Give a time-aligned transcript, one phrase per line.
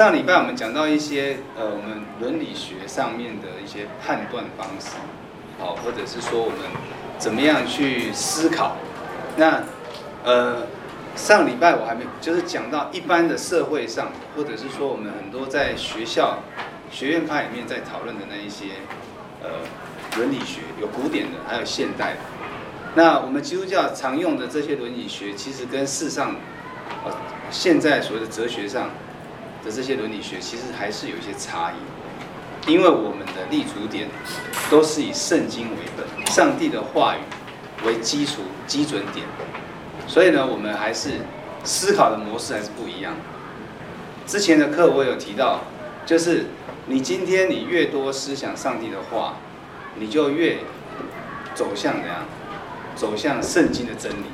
[0.00, 4.96] 上礼拜我们讲到一些呃，我们伦理学上面的一些判断方式，
[5.58, 6.56] 好，或者是说我们
[7.18, 8.78] 怎么样去思考。
[9.36, 9.62] 那
[10.24, 10.62] 呃，
[11.14, 16.38] 上礼拜我还没就是讲到一般的社会上，或者是说我们很多在学校
[16.90, 18.68] 学院派里面在讨论的那一些
[19.42, 19.50] 呃
[20.16, 22.20] 伦理学，有古典的，还有现代的。
[22.94, 26.36] 那我们基督教常用的这些伦理学，其实跟世上
[27.04, 27.12] 呃
[27.50, 28.88] 现在所谓的哲学上。
[29.64, 34.08] 的这些伦理学其实还是有一些差异，因为我们的立足点
[34.70, 39.26] 都是以圣经为本，上帝的话语为基础基准点，
[40.06, 41.10] 所以呢，我们还是
[41.64, 43.14] 思考的模式还是不一样。
[44.26, 45.60] 之前的课我有提到，
[46.06, 46.46] 就是
[46.86, 49.36] 你今天你越多思想上帝的话，
[49.96, 50.58] 你就越
[51.54, 52.24] 走向怎样？
[52.96, 54.26] 走向圣经的真理，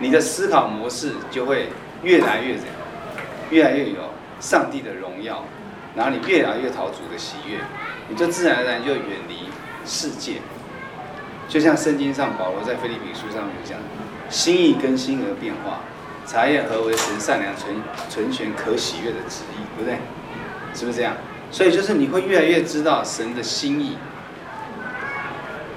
[0.00, 1.68] 你的思考模式就会
[2.02, 2.74] 越来越怎样？
[3.50, 4.13] 越来越有。
[4.44, 5.42] 上帝的荣耀，
[5.96, 7.58] 然后你越来越讨主的喜悦，
[8.10, 9.48] 你就自然而然就远离
[9.86, 10.42] 世界。
[11.48, 13.78] 就像圣经上保罗在腓立比书上面讲，
[14.28, 15.80] 心意更新而变化，
[16.26, 17.74] 查验何为神善良、纯
[18.10, 19.98] 纯全、可喜悦的旨意，对不对？
[20.74, 21.14] 是不是这样？
[21.50, 23.96] 所以就是你会越来越知道神的心意。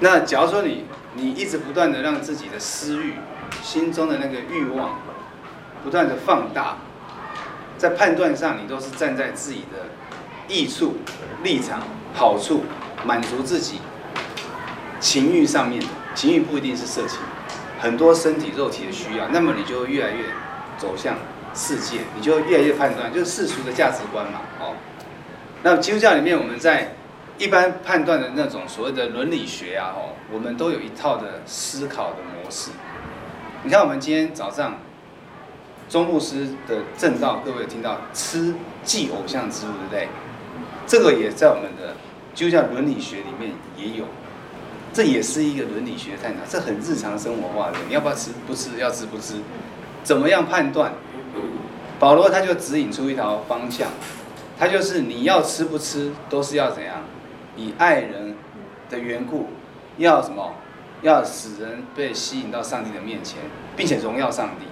[0.00, 3.14] 那假如说你你一直不断的让自己的私欲、
[3.62, 5.00] 心中的那个欲望
[5.82, 6.76] 不断的放大。
[7.78, 9.86] 在判断上，你都是站在自己的
[10.48, 10.96] 益处、
[11.44, 11.80] 立场、
[12.12, 12.64] 好处，
[13.06, 13.80] 满足自己
[14.98, 15.86] 情欲上面的。
[16.14, 17.20] 情欲不一定是色情，
[17.78, 20.24] 很多身体、肉体的需要，那么你就会越来越
[20.76, 21.14] 走向
[21.54, 24.40] 世界，你就会越来越判断，就是世俗的价值观嘛。
[24.58, 24.74] 哦，
[25.62, 26.96] 那基督教里面，我们在
[27.38, 32.72] 一般判断的那种所谓的伦理学啊，哦，我们都有一套的思考的模式。
[33.62, 34.76] 你看，我们今天早上。
[35.88, 40.08] 中牧师的正道，各位有听到吃祭偶像之物，对不对？
[40.86, 41.94] 这个也在我们的
[42.34, 44.04] 基督教伦理学里面也有，
[44.92, 47.78] 这也是一个伦理学探讨，这很日常生活化的。
[47.88, 48.30] 你要不要吃？
[48.46, 48.78] 不吃？
[48.78, 49.34] 要吃不吃？
[50.02, 50.92] 怎么样判断？
[51.98, 53.88] 保罗他就指引出一条方向，
[54.58, 56.96] 他就是你要吃不吃，都是要怎样？
[57.56, 58.36] 以爱人
[58.88, 59.48] 的缘故，
[59.96, 60.54] 要什么？
[61.02, 63.38] 要使人被吸引到上帝的面前，
[63.76, 64.66] 并且荣耀上帝。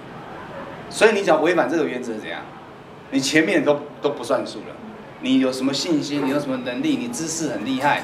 [0.89, 2.41] 所以你只要违反这个原则怎样？
[3.11, 4.75] 你前面都都不算数了。
[5.21, 6.25] 你有什么信心？
[6.25, 6.97] 你有什么能力？
[6.97, 8.03] 你知识很厉害，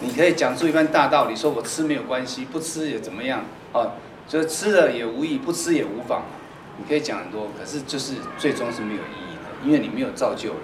[0.00, 3.44] 你可以讲出一番大道理，说我吃没有关系，不吃也怎么样？
[3.72, 3.92] 哦，
[4.28, 6.22] 就是吃了也无益，不吃也无妨。
[6.78, 10.58] 你可以讲很多，可是就是最终是没有意义的，因为你没有造就人。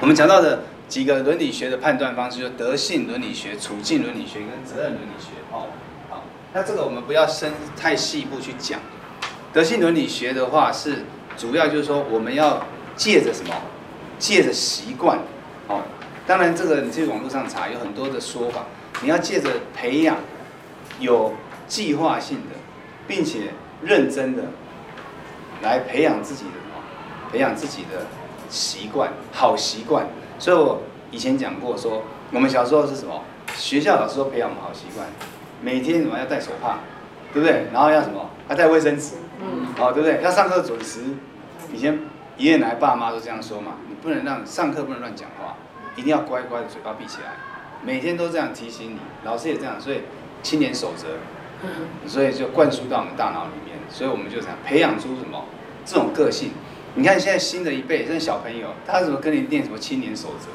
[0.00, 5.30] 我们讲到的几个伦理学的判断方式，就是德性伦理学、处境伦理学跟责任伦理学。
[5.52, 5.66] 哦，
[6.08, 6.22] 好，
[6.54, 8.80] 那这个我们不要深太细部去讲。
[9.56, 10.98] 德性伦理学的话，是
[11.34, 12.62] 主要就是说，我们要
[12.94, 13.54] 借着什么？
[14.18, 15.18] 借着习惯，
[15.66, 15.80] 哦，
[16.26, 18.66] 当然这个你去网络上查，有很多的说法。
[19.00, 20.18] 你要借着培养
[21.00, 21.32] 有
[21.66, 22.56] 计划性的，
[23.08, 24.42] 并且认真的
[25.62, 27.32] 来培养自己的什么？
[27.32, 28.04] 培养自己的
[28.50, 30.06] 习惯，好习惯。
[30.38, 33.22] 所以我以前讲过说，我们小时候是什么？
[33.56, 35.06] 学校老师都培养我们好习惯，
[35.62, 36.80] 每天什么要戴手帕，
[37.36, 37.66] 对不对？
[37.70, 38.30] 然后要什么？
[38.48, 39.16] 要带卫生纸。
[39.42, 40.22] 嗯，好，对不对？
[40.22, 41.00] 要上课准时。
[41.70, 41.98] 以前
[42.38, 45.54] 爷爷奶奶、爸妈都这样说嘛，你不能让上课不能乱讲话，
[45.96, 47.32] 一定要乖乖的嘴巴闭起来。
[47.84, 50.00] 每天都这样提醒你，老师也这样，所以
[50.42, 51.08] 青年守则，
[52.08, 53.76] 所以就灌输到我们大脑里面。
[53.90, 55.44] 所以我们就想培养出什么
[55.84, 56.52] 这种个性。
[56.94, 60.48] 你看现在新的一辈，这小朋友，他怎么跟你念什么青年守则？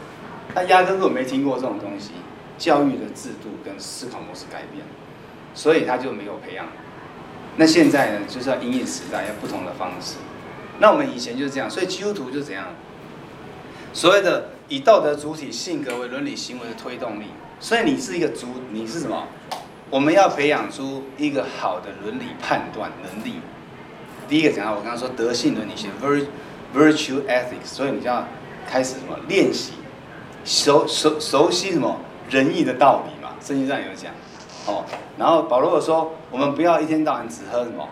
[0.55, 2.13] 他压根根本没听过这种东西。
[2.57, 4.85] 教育的制度跟思考模式改变，
[5.53, 6.65] 所以他就没有培养。
[7.57, 10.15] 那现在呢，就是要因应时代，要不同的方式。
[10.79, 12.67] 那我们以前就是这样，所以基督徒就怎样？
[13.93, 17.25] 所谓的以道德主体性格为伦理行为的推动力。
[17.59, 19.27] 所以你是一个主，你是什么？
[19.89, 23.41] 我们要培养出一个好的伦理判断能力。
[24.29, 25.89] 第一个讲到我刚刚说德性伦理学
[26.73, 28.25] （virtue ethics），所以你就要
[28.65, 29.73] 开始什么练习，
[30.45, 31.99] 熟熟熟悉什么
[32.29, 33.33] 仁义的道理嘛？
[33.41, 34.13] 圣经上有讲。
[34.67, 34.85] 哦，
[35.17, 37.87] 然后保罗说，我们不要一天到晚只喝什么，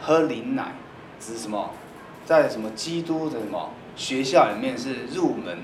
[0.00, 0.72] 喝灵奶，
[1.20, 1.70] 指什么，
[2.26, 5.58] 在什么基督的什么学校里面是入门，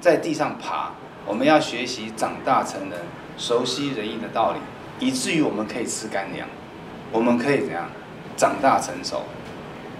[0.00, 0.90] 在地上爬，
[1.24, 2.98] 我们要学习长大成人，
[3.38, 4.58] 熟悉仁义的道理，
[5.06, 6.48] 以至于我们可以吃干粮，
[7.12, 7.88] 我们可以怎样
[8.36, 9.22] 长大成熟，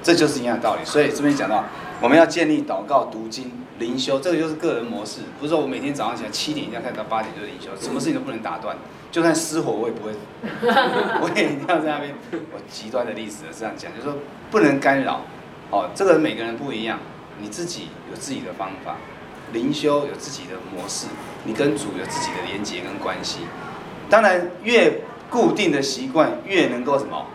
[0.02, 0.84] 这就是一样的道理。
[0.84, 1.64] 所以这边讲到，
[2.00, 8.76] 我们要建立祷告、读经、灵修，这个就是个人模式，不是说我每天早上起来七点一定要开始到八点就是灵修，什么事情都不能打断。
[9.12, 10.12] 就算失火，我也不会，
[11.20, 12.12] 我也一定要在那边。
[12.52, 14.18] 我极端的例子是这样讲，就说
[14.50, 15.20] 不能干扰。
[15.70, 16.98] 哦，这个每个人不一样，
[17.38, 18.96] 你自己有自己的方法，
[19.52, 21.06] 灵修有自己的模式，
[21.44, 23.40] 你跟主有自己的连接跟关系。
[24.08, 27.26] 当然，越固定的习惯越能够什么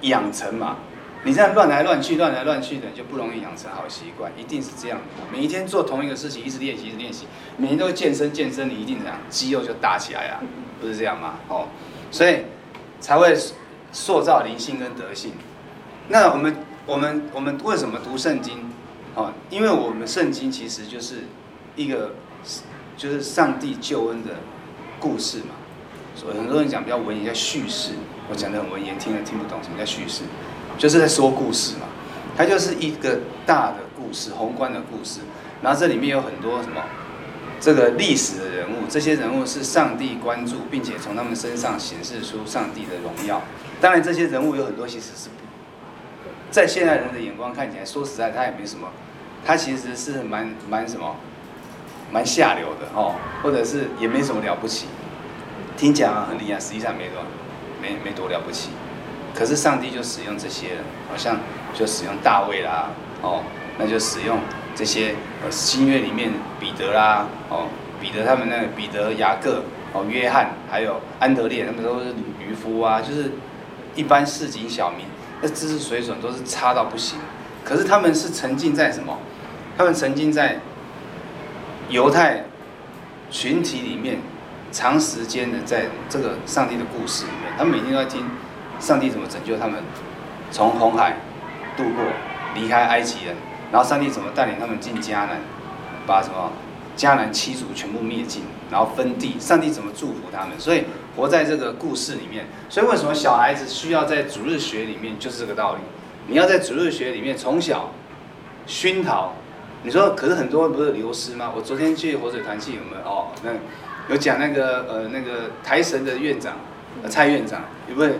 [0.00, 0.78] 养成嘛。
[1.24, 4.32] 你这样乱来乱去、乱来乱去的，就不容易养成好习惯。
[4.36, 4.98] 一定是这样。
[5.32, 7.26] 每一天做同一个事情，一直练习，一直练习，
[7.56, 10.40] 每天都会健身，健身你一定怎样，肌肉就大起来啊，
[10.80, 11.34] 不是这样吗？
[11.48, 11.68] 哦，
[12.10, 12.38] 所以
[13.00, 13.36] 才会
[13.92, 15.32] 塑造灵性跟德性。
[16.08, 18.70] 那我们、我们、我们为什么读圣经？
[19.14, 21.24] 哦，因为我们圣经其实就是
[21.76, 22.14] 一个，
[22.96, 24.30] 就是上帝救恩的
[24.98, 25.54] 故事嘛。
[26.16, 27.92] 所以很多人讲比较文言叫叙事，
[28.28, 30.24] 我讲的很文言，听了听不懂什么叫叙事。
[30.78, 31.86] 就是在说故事嘛，
[32.36, 35.20] 它就是一个大的故事，宏观的故事。
[35.62, 36.82] 然后这里面有很多什么，
[37.60, 43.40] 这个历史的人物，这些人物是上帝关注，并且从他们身上显示出上帝的荣耀。
[43.80, 45.28] 当然，这些人物有很多其实是，
[46.50, 48.88] 在现代人的眼光看起来，说实在，他也没什么，
[49.44, 51.14] 他其实是蛮蛮什么，
[52.10, 54.86] 蛮下流的哦，或者是也没什么了不起，
[55.76, 57.22] 听讲很厉害，实际上没多，
[57.80, 58.70] 没没多了不起。
[59.34, 60.78] 可是上帝就使用这些，
[61.10, 61.38] 好像
[61.72, 62.90] 就使用大卫啦，
[63.22, 63.42] 哦，
[63.78, 64.38] 那就使用
[64.74, 66.30] 这些呃新约里面
[66.60, 67.68] 彼得啦，哦，
[68.00, 69.62] 彼得他们那个彼得、雅各、
[69.94, 73.32] 哦约翰，还有安德烈，他们都是渔夫啊，就是
[73.94, 75.06] 一般市井小民，
[75.40, 77.18] 那知识水准都是差到不行。
[77.64, 79.18] 可是他们是沉浸在什么？
[79.78, 80.60] 他们沉浸在
[81.88, 82.44] 犹太
[83.30, 84.18] 群体里面，
[84.70, 88.26] 长时间的在这个上帝的故事里面，他们每天都在听。
[88.82, 89.80] 上帝怎么拯救他们，
[90.50, 91.14] 从红海
[91.76, 92.04] 渡过，
[92.56, 93.36] 离开埃及人，
[93.70, 95.40] 然后上帝怎么带领他们进迦南，
[96.04, 96.50] 把什么
[96.96, 98.42] 迦南七族全部灭尽，
[98.72, 100.58] 然后分地，上帝怎么祝福他们？
[100.58, 100.82] 所以
[101.16, 102.44] 活在这个故事里面。
[102.68, 105.78] 所以为什么小孩子需要在主日学里面，就是这个道理。
[106.26, 107.92] 你要在主日学里面从小
[108.66, 109.32] 熏陶。
[109.84, 111.52] 你说，可是很多不是流失吗？
[111.54, 113.08] 我昨天去活水团契，有没有？
[113.08, 113.50] 哦，那
[114.08, 116.54] 有讲那个呃那个台神的院长，
[117.08, 118.10] 蔡院长，有没有？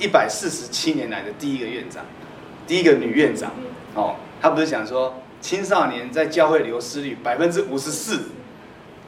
[0.00, 2.02] 一百四十七年来的第一个院长，
[2.66, 3.52] 第一个女院长，
[3.94, 8.16] 哦，她不是讲说青少年在教会流失率百分之五十四，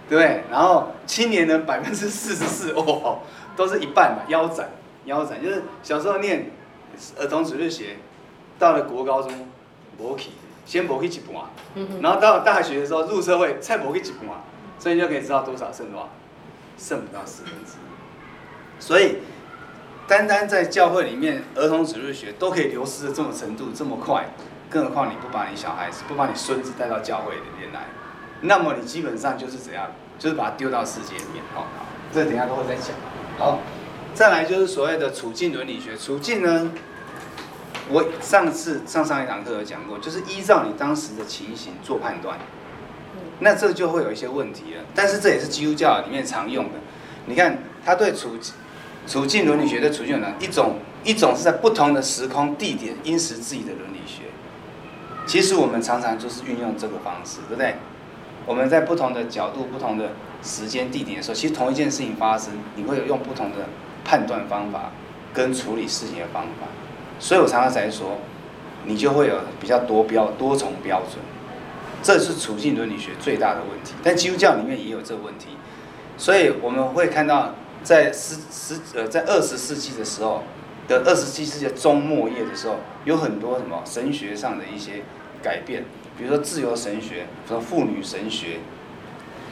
[0.09, 0.45] 对不对？
[0.51, 3.21] 然后青年人百分之四十四，哦，
[3.57, 4.69] 都是一半嘛，腰斩，
[5.07, 6.51] 腰斩，就是小时候念
[7.19, 7.97] 儿童主日学，
[8.59, 9.33] 到了国高中，
[9.99, 10.29] 没去，
[10.67, 11.43] 先没去一半，
[12.03, 14.29] 然后到了大学的时候入社会才没去一半，
[14.79, 16.11] 所以你就可以知道多少剩多少，
[16.77, 19.17] 剩不到四分之一，所以。
[20.13, 24.27] 单单在教会里面，儿童主日学都可以流失的这么程度这么快，
[24.69, 27.87] 更何况你不把你小孩子、不把你孙子带到教会里面来，
[28.43, 29.91] 那么你基本上就是怎样？
[30.19, 31.43] 就是把他丢到世界里面。
[31.55, 31.67] 好，
[32.13, 32.89] 这等下都会再讲。
[33.39, 33.61] 好，
[34.13, 35.97] 再来就是所谓的处境伦理学。
[35.97, 36.71] 处境呢，
[37.89, 42.39] 我上次上上一堂课有讲过，就是依照你当时的情形做判断。
[43.39, 44.83] 那这就会有一些问题了。
[44.95, 46.73] 但是这也是基督教里面常用的。
[47.25, 48.37] 你看，他对处。
[49.07, 54.23] 处境伦理学的处境呢，一种一种是在不同的时空地点因时制宜的伦理学。
[55.27, 57.75] 其实我们常常就是运用这个方式，对不对？
[58.47, 60.13] 我们在不同的角度、不同的
[60.43, 63.69] 时间地点的时候，其实同一件事情发生，你会有用不同的
[64.05, 64.91] 判断方法
[65.35, 66.69] 跟处理事情的方法。
[67.19, 68.19] 所以我常常在说，
[68.85, 71.19] 你就会有比较多标多重标准。
[72.03, 73.95] 这是处境伦理学最大的问题。
[74.03, 75.49] 但基督教里面也有这个问题，
[76.17, 77.55] 所以我们会看到。
[77.83, 80.43] 在十十呃，在二十世纪的时候
[80.89, 85.03] 的二十七世纪中末叶的时候，有很多什么神学上的一些
[85.43, 85.85] 改变，
[86.17, 88.59] 比如说自由神学，什么妇女神学，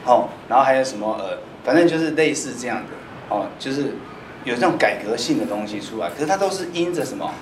[0.05, 3.93] 哦，然后还有什么呃，反正就是类似这样的，哦，就是
[4.43, 7.33] 有这种改革性的东西出来，可是它都是因着什么？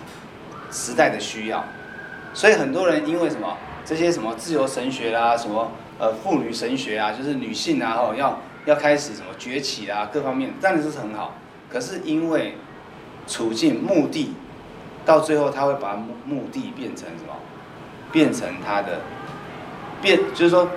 [0.72, 1.66] 时代的需要，
[2.32, 3.58] 所以很多人因为什么？
[3.84, 8.40] 这些什么自由神学啦，什么呃妇女神学啊，就是女性啊，哦要。
[8.70, 11.36] 要开始什么崛起啊，各方面当然是很好，
[11.70, 12.56] 可是因为
[13.28, 14.36] 处境目的，
[15.04, 17.34] 到最后他会把目的变成什么？
[18.12, 19.02] 变成他的
[20.02, 20.70] 变，就是说，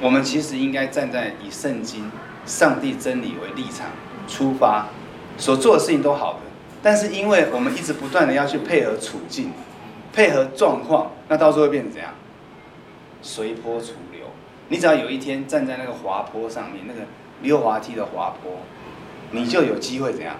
[0.00, 2.10] 我们其实应该站在以圣经、
[2.46, 3.88] 上帝真理为立场
[4.26, 4.86] 出发，
[5.36, 6.40] 所做的事情都好的，
[6.82, 9.52] 但是因为我们一直不断的要去配合处境、
[10.14, 12.12] 配合状况，那到时候会变成怎样？
[13.20, 13.92] 随波逐。
[14.72, 17.00] 你只要有一天站在那个滑坡上面，那个
[17.42, 18.50] 溜滑梯的滑坡，
[19.30, 20.34] 你就有机会怎样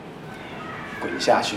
[0.98, 1.56] 滚下去。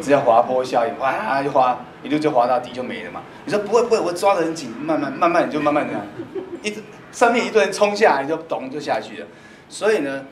[0.00, 3.22] 只要滑坡效应，哇，就滑一路就滑到底就没了嘛。
[3.44, 6.04] 你说不会不会，我抓得很紧，慢慢慢慢你就慢慢这样，
[6.64, 6.82] 一直
[7.12, 9.26] 上面一顿冲下来，你就咚就下去了。
[9.68, 10.24] 所以呢，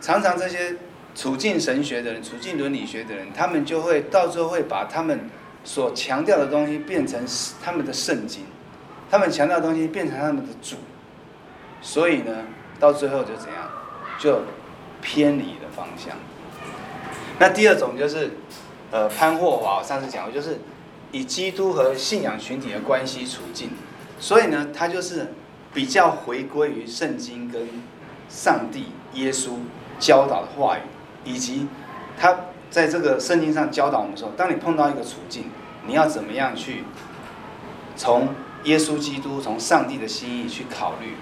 [0.00, 0.76] 常常这些
[1.14, 5.28] 处境神学的人、处境伦理学的人，他们就会到最后会把他们
[5.62, 7.22] 所强调的东西变成
[7.62, 8.46] 他们的圣经。
[9.10, 10.76] 他们强调的东西变成他们的主，
[11.80, 12.32] 所以呢，
[12.80, 13.70] 到最后就怎样，
[14.18, 14.42] 就
[15.00, 16.16] 偏离了方向。
[17.38, 18.30] 那第二种就是，
[18.90, 20.58] 呃，潘霍华，我上次讲过，就是
[21.12, 23.70] 以基督和信仰群体的关系处境，
[24.18, 25.32] 所以呢，他就是
[25.72, 27.68] 比较回归于圣经跟
[28.28, 29.50] 上帝、耶稣
[29.98, 30.80] 教导的话语，
[31.24, 31.68] 以及
[32.18, 32.34] 他
[32.70, 35.50] 在这个圣经上教导我们说，当你碰到一个处境，
[35.86, 36.84] 你要怎么样去
[37.94, 38.28] 从
[38.66, 41.14] 耶稣基督、从上帝的心意去考虑，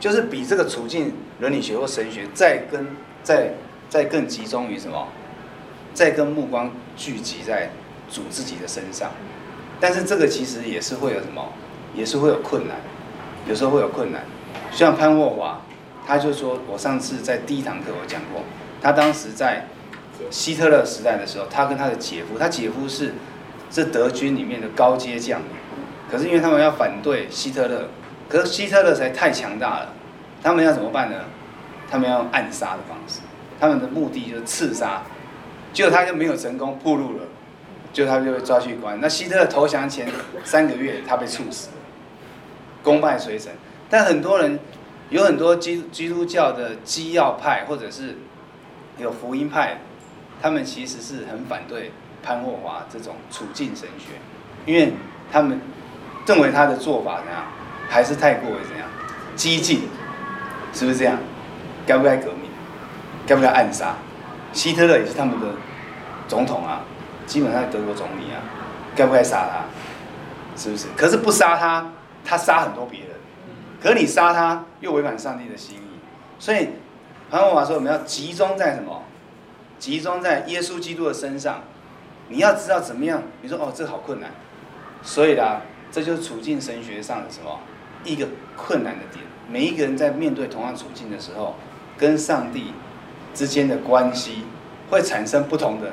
[0.00, 2.86] 就是比这个处境伦理学或神学再跟
[3.22, 3.54] 再
[3.88, 5.06] 再更集中于什么？
[5.94, 7.70] 再跟目光聚集在
[8.10, 9.10] 主自己的身上，
[9.78, 11.52] 但是这个其实也是会有什么？
[11.94, 12.78] 也是会有困难，
[13.46, 14.22] 有时候会有困难。
[14.70, 15.60] 像潘霍华，
[16.06, 18.42] 他就说，我上次在第一堂课我讲过，
[18.80, 19.66] 他当时在
[20.30, 23.12] 希特勒时代的时候，他跟他的姐夫，他姐夫是
[23.70, 25.46] 这德军里面的高阶将领。
[26.12, 27.88] 可是因为他们要反对希特勒，
[28.28, 29.94] 可是希特勒实在太强大了，
[30.42, 31.16] 他们要怎么办呢？
[31.90, 33.20] 他们要用暗杀的方式，
[33.58, 35.04] 他们的目的就是刺杀，
[35.72, 37.24] 结果他就没有成功，暴露了，
[37.94, 39.00] 就他就被抓去关。
[39.00, 40.06] 那希特勒投降前
[40.44, 41.74] 三个月，他被处死了，
[42.82, 43.50] 功败垂成。
[43.88, 44.58] 但很多人
[45.08, 48.18] 有很多基基督教的基要派，或者是
[48.98, 49.78] 有福音派，
[50.42, 51.90] 他们其实是很反对
[52.22, 54.12] 潘霍华这种处境神学，
[54.66, 54.92] 因为
[55.32, 55.58] 他们。
[56.26, 57.44] 认为他的做法怎样，
[57.88, 58.88] 还是太过怎样
[59.34, 59.88] 激进，
[60.72, 61.18] 是不是这样？
[61.86, 62.50] 该不该革命？
[63.26, 63.94] 该不该暗杀？
[64.52, 65.46] 希特勒也是他们的
[66.28, 66.82] 总统啊，
[67.26, 68.38] 基本上德国总理啊，
[68.94, 69.64] 该不该杀他？
[70.56, 70.86] 是不是？
[70.96, 71.90] 可是不杀他，
[72.24, 73.08] 他杀很多别人。
[73.82, 75.98] 可是你杀他，又违反上帝的心意。
[76.38, 76.68] 所以
[77.30, 79.02] 潘文华说，我们要集中在什么？
[79.78, 81.62] 集中在耶稣基督的身上。
[82.28, 83.22] 你要知道怎么样？
[83.40, 84.30] 你说哦，这好困难。
[85.02, 85.62] 所以啦。
[85.92, 87.60] 这就是处境神学上的什么
[88.02, 89.24] 一个困难的点。
[89.48, 91.54] 每一个人在面对同样处境的时候，
[91.98, 92.72] 跟上帝
[93.34, 94.44] 之间的关系
[94.88, 95.90] 会产生不同的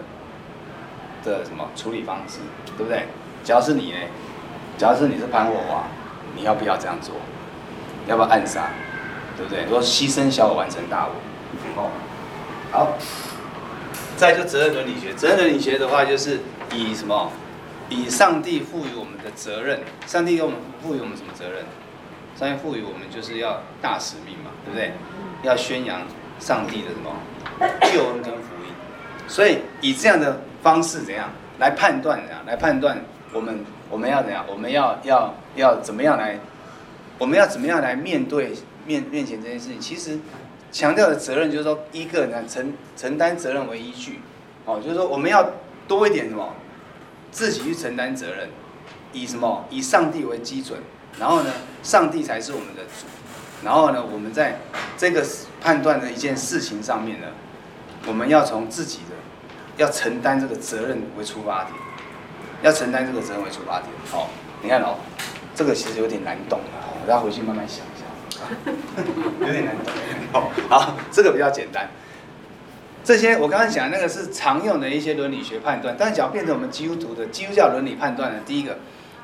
[1.23, 2.39] 的什么处理方式，
[2.77, 3.03] 对不对？
[3.43, 3.97] 假如是你呢？
[4.77, 5.83] 假如是你是潘火华，
[6.35, 7.13] 你要不要这样做？
[8.07, 8.69] 要不要暗杀？
[9.35, 9.65] 对不对？
[9.65, 11.13] 如果牺牲小我完成大我。
[11.75, 11.89] 哦，
[12.71, 12.97] 好。
[14.15, 16.39] 再就责任伦理学，责任伦理学的话，就是
[16.73, 17.31] 以什么？
[17.89, 21.65] 以上帝赋予我们的责任，上帝给我们赋予我们什么责任？
[22.35, 24.93] 上帝赋予我们就是要大使命嘛，对不对？
[25.43, 26.01] 要宣扬
[26.39, 27.11] 上帝的什么
[27.91, 28.73] 救恩跟福音。
[29.27, 32.21] 所以以这样的方式怎样来判断？
[32.21, 33.03] 怎样来判断
[33.33, 34.45] 我们我们要怎样？
[34.47, 36.39] 我们要要要怎么样来？
[37.17, 38.53] 我们要怎么样来面对
[38.85, 39.79] 面面前这件事情？
[39.79, 40.17] 其实
[40.71, 44.19] 强调的责任就是说，一个人承承担责任为依据，
[44.65, 45.49] 哦，就是说我们要
[45.87, 46.53] 多一点什么？
[47.31, 48.49] 自己去承担责任，
[49.13, 49.65] 以什么？
[49.69, 50.79] 以上帝为基准，
[51.19, 51.51] 然后呢，
[51.83, 53.05] 上帝才是我们的主，
[53.63, 54.59] 然后呢，我们在
[54.97, 55.25] 这个
[55.61, 57.27] 判断的一件事情上面呢，
[58.07, 59.15] 我们要从自己的
[59.77, 61.75] 要承担这个责任为出发点，
[62.61, 63.89] 要承担这个责任为出发点。
[64.11, 64.27] 好、哦，
[64.61, 64.95] 你看哦，
[65.55, 68.41] 这个其实有点难懂啊，我要回去慢慢想一下，
[69.45, 69.93] 有点难懂。
[70.31, 71.89] 好， 好，这个比较简单。
[73.03, 78.77] 这些我刚刚讲的那个是常用的一些伦理学判断，但只要变成我们基督徒的基督教伦理判断的，第一个，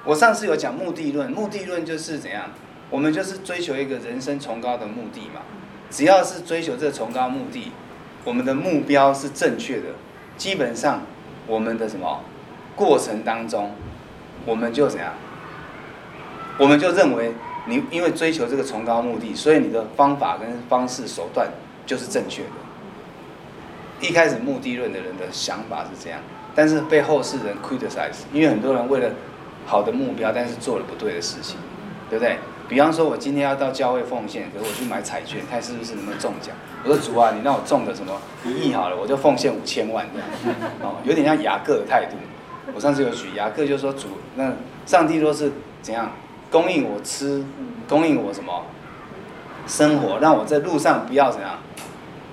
[0.06, 2.46] 我上次有讲目的论，目的论就是怎样，
[2.90, 5.42] 我们就是追求一个人生崇高的目的嘛。
[5.92, 7.72] 只要是追求这个崇高目的，
[8.24, 9.90] 我们的目标是正确的，
[10.36, 11.04] 基本上
[11.46, 12.22] 我们的什么
[12.76, 13.72] 过程当中，
[14.46, 15.14] 我们就怎样，
[16.58, 17.34] 我们就认为
[17.68, 21.50] 你因为追求这个崇高目的，所以你的方法跟方式手段
[21.86, 22.65] 就是正确的。
[24.02, 26.20] 一开始目的论的人的想法是这样，
[26.54, 29.10] 但是被后世人 criticize，因为很多人为了
[29.66, 31.58] 好的目标，但是做了不对的事情，
[32.10, 32.38] 对不对？
[32.68, 36.56] 比方说，我今天要到教会奉献，可是我去买彩券，看是不是能不能中奖。
[36.84, 38.12] 我说主啊，你让我中个什么
[38.44, 40.60] 一亿好了，我就奉献五千万这样。
[40.82, 42.18] 哦，有点像雅各的态度。
[42.74, 44.52] 我上次有举雅各，就说主，那
[44.86, 45.52] 上帝若是
[45.84, 46.12] 怎样
[46.50, 47.46] 供应我吃，
[47.88, 48.66] 供应我什么
[49.68, 51.60] 生活，让我在路上不要怎样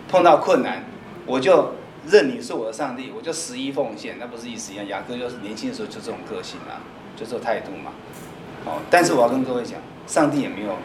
[0.09, 0.83] 碰到困难。
[1.27, 1.75] 我就
[2.09, 4.87] 认你是我的上帝，我就十一奉献，那不是意思一样？
[4.89, 6.83] 雅各就是年轻的时候就这种个性啊，
[7.17, 7.93] 就这种态度嘛。
[8.65, 10.77] 哦，但是我要跟各位讲，上帝也没有，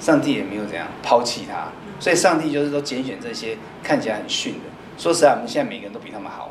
[0.00, 1.68] 上帝也没有怎样抛弃他，
[2.00, 4.60] 所以上帝就是说拣选这些看起来很逊的。
[4.98, 6.50] 说实在，我们现在每个人都比他们好，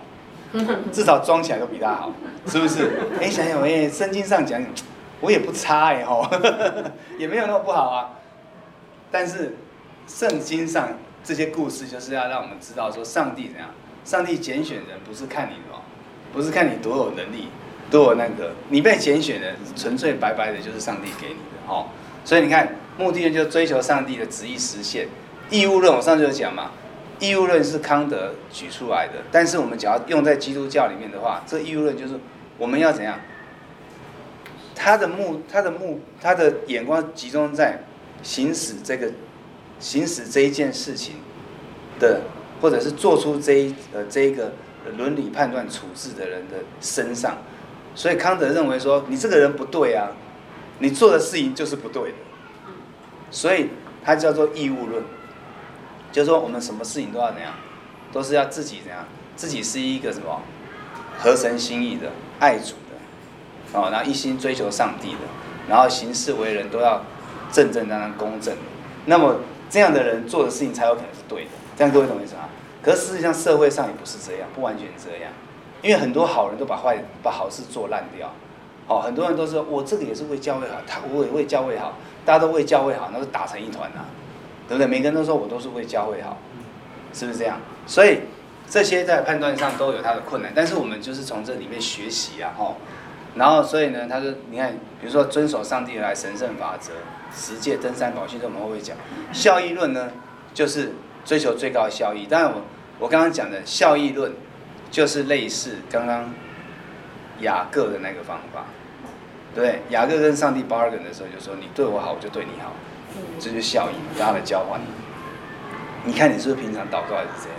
[0.94, 2.13] 至少装起来都比他好，
[2.48, 3.01] 是不是？
[3.20, 4.63] 哎，想想，哎，圣经上讲，
[5.20, 6.25] 我也不差哎吼，
[7.20, 8.12] 也没有那么不好啊。
[9.12, 9.58] 但是
[10.08, 10.89] 圣经上。
[11.25, 13.67] 这些故事就是要让我们知道，说上帝怎样？
[14.05, 15.82] 上帝拣选人不是看你哦，
[16.32, 17.48] 不是看你多有能力，
[17.89, 21.88] 多有那个，你被拣选的，纯粹白白的就是上帝给你的哦。
[22.24, 25.08] 所以你看，目的就追求上帝的旨意实现。
[25.50, 26.72] 义务论我上次有讲嘛，
[27.20, 32.13] 义务论是康德举出来的，但是我们只要用在基督教里面的话，这义务论就是
[32.60, 33.20] 我们要怎样？
[34.75, 37.79] 他的目，他的目，他的眼光集中在
[38.22, 39.10] 行使这个，
[39.79, 41.15] 行使这一件事情
[42.00, 42.22] 的，
[42.62, 44.53] 或者是做出这一呃这一个
[44.98, 47.38] 伦理判断处置的人的身上。
[47.94, 50.10] 所以康德认为说，你这个人不对啊，
[50.79, 52.17] 你做的事情就是不对的。
[53.32, 53.70] 所以
[54.03, 55.03] 他叫做义务论。
[56.12, 57.51] 就是说，我们什么事情都要怎样，
[58.13, 59.05] 都是要自己怎样，
[59.36, 60.41] 自己是一个什么
[61.17, 65.20] 合神心意的爱主的，哦，然后一心追求上帝的，
[65.67, 67.03] 然后行事为人都要
[67.51, 68.62] 正正当当、公正的。
[69.08, 71.51] 那么这样的人做的事情才有可能是对的。
[71.75, 72.41] 这样各位懂意思吗？
[72.81, 75.31] 可是事实上社会上也不是这样，不完全这样，
[75.81, 78.31] 因为很多好人都把坏、把好事做烂掉。
[78.88, 84.05] 哦，很多人都说我这个也是为教会好，他我也为教会好，大家都为教会好，那就打成一团呐。
[84.67, 84.88] 对不对？
[84.88, 86.38] 每个人都说我都是为教会好，
[87.13, 87.60] 是不是这样？
[87.86, 88.22] 所以
[88.67, 92.77] 这些在判断上都有他的困难，但是我们就是从这里面学习啊，吼。
[93.36, 96.93] 然后所以呢，他说，你看，比如说遵守上帝来神圣法则，
[97.36, 98.96] 十诫登山宝训，这我们会不会讲？
[99.34, 100.10] 效益论呢，
[100.54, 100.94] 就是
[101.25, 102.25] 追求最高效益。
[102.25, 102.62] 当然我
[103.00, 104.32] 我刚刚讲的效益论，
[104.89, 106.34] 就是类似刚刚
[107.42, 108.65] 雅各的那个方法，
[109.54, 112.72] 对，雅各跟上帝 bargain 的时候就说，你对我好，我就对你好。
[113.39, 114.80] 这就是效益，大家的交换。
[116.04, 117.58] 你看你是不是平常祷告还是这样？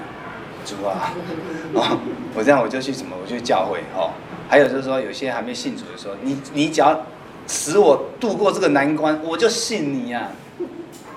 [0.64, 1.14] 主啊，
[1.74, 1.98] 哦，
[2.34, 3.16] 我这样我就去什么？
[3.22, 4.10] 我去教会哦。
[4.48, 7.06] 还有就是说，有些还没信主的时候，你你只要
[7.46, 10.64] 使我度过这个难关，我就信你呀，啊，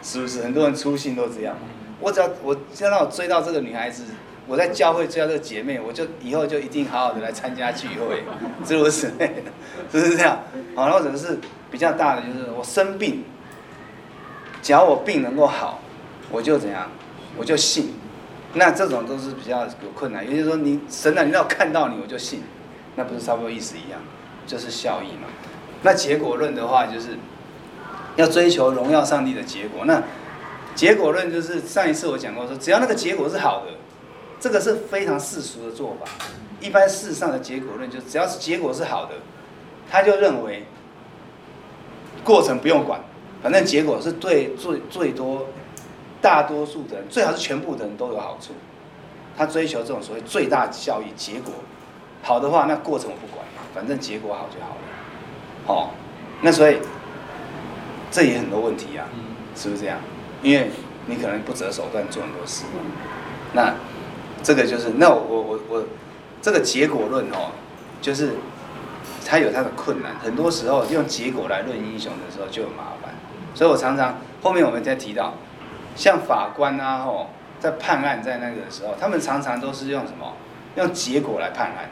[0.04, 0.42] 是不是？
[0.44, 1.56] 很多人初信都这样。
[2.00, 4.04] 我只要我只要让我追到这个女孩子，
[4.48, 8.24] 我在教会追到这个姐妹，我就以后就一定好好的来参加聚会，
[8.66, 9.12] 是不是？
[9.92, 10.40] 是不是这样？
[10.76, 13.24] 好，或者是比较大的，就是我生病。
[14.62, 15.80] 只要我病能够好，
[16.32, 16.90] 我就怎样，
[17.38, 17.94] 我就信。
[18.54, 20.24] 那这种都是比较有困难。
[20.30, 22.44] 也就是说，你神啊，你让我看到你，我就信。
[22.96, 24.00] 那不是差不多意思一样？
[24.46, 25.28] 就是效益嘛。
[25.82, 27.18] 那结果论的话，就是
[28.16, 29.86] 要追求荣耀上帝的结果。
[29.86, 30.04] 那
[30.76, 33.72] 结果论就是上一次我讲过说，只要那个结果是好的，
[34.40, 36.06] 这个是非常世俗的做法。
[36.62, 39.12] 一般世上的结果论，就只要是结果是好的，
[39.90, 40.66] 他就认为
[42.24, 43.00] 过程不用管。
[43.42, 45.48] 反正结果是对最最多，
[46.22, 48.54] 大多数的人，最好是全部的人都有好处。
[49.38, 51.54] 他追求这种所谓最大效益，结果
[52.22, 54.82] 好的话，那过程我不管，反正结果好就好了。
[55.70, 55.92] 好，
[56.42, 56.80] 那所以
[58.10, 59.06] 这也很多问题啊，
[59.56, 60.00] 是不是这样？
[60.42, 60.72] 因为
[61.06, 62.66] 你可能不择手段做很多事。
[63.54, 63.76] 那
[64.42, 65.86] 这个就是，那我我我我
[66.42, 67.52] 这个结果论哦，
[68.02, 68.32] 就是
[69.24, 73.14] 它有它的困难，很多时候用结果来论英雄的时候就有麻烦。
[73.54, 75.36] 所以我常常后面我们再提到，
[75.96, 77.30] 像法官啊吼，
[77.60, 80.34] 在判案在那个的时候，他们常常都是用什么？
[80.78, 81.92] 用结果来判案，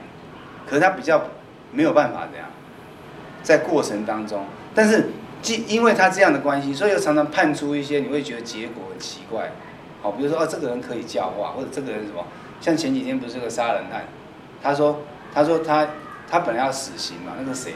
[0.66, 1.22] 可是他比较
[1.72, 2.48] 没有办法这样，
[3.48, 4.44] 在过程当中，
[4.76, 5.10] 但是
[5.42, 9.52] 既因为他这样的关系，所以又常常判出一些你会觉得结果很奇怪，
[10.02, 12.26] 好，比如说哦，这个人可以教化，或者这个人什么？
[12.60, 14.04] 像前几天不是个杀人案，
[14.62, 15.00] 他说
[15.34, 15.88] 他说他
[16.30, 17.74] 他本来要死刑嘛，那个谁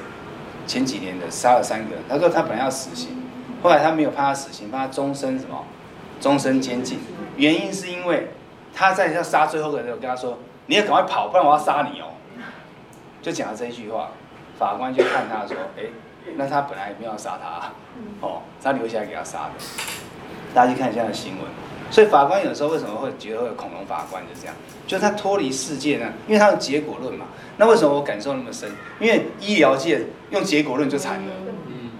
[0.67, 3.23] 前几年的杀了三个人，他说他本来要死刑。
[3.63, 5.63] 后来他没有判他死刑，判他终身什么？
[6.19, 6.99] 终身监禁。
[7.37, 8.27] 原因是因为
[8.73, 12.11] 他在要杀最后一个人的时候跟他说：“你要赶快跑，不然我要杀你哦。”
[13.21, 14.09] 就讲了这一句话，
[14.61, 15.85] 法官就看他说：“哎，
[16.35, 17.71] 那他本来也没有要杀他，
[18.21, 19.53] 哦，他留下来给他杀的。”
[20.53, 21.47] 大家去看一下的新闻。
[21.89, 24.21] 所以法官有时候为什么会觉得会有恐龙法官？
[24.23, 26.13] 就这样，就是他脱离世界呢？
[26.27, 27.25] 因为他有结果论嘛。
[27.57, 28.71] 那为什么我感受那么深？
[28.99, 31.33] 因为医疗界用结果论就惨了。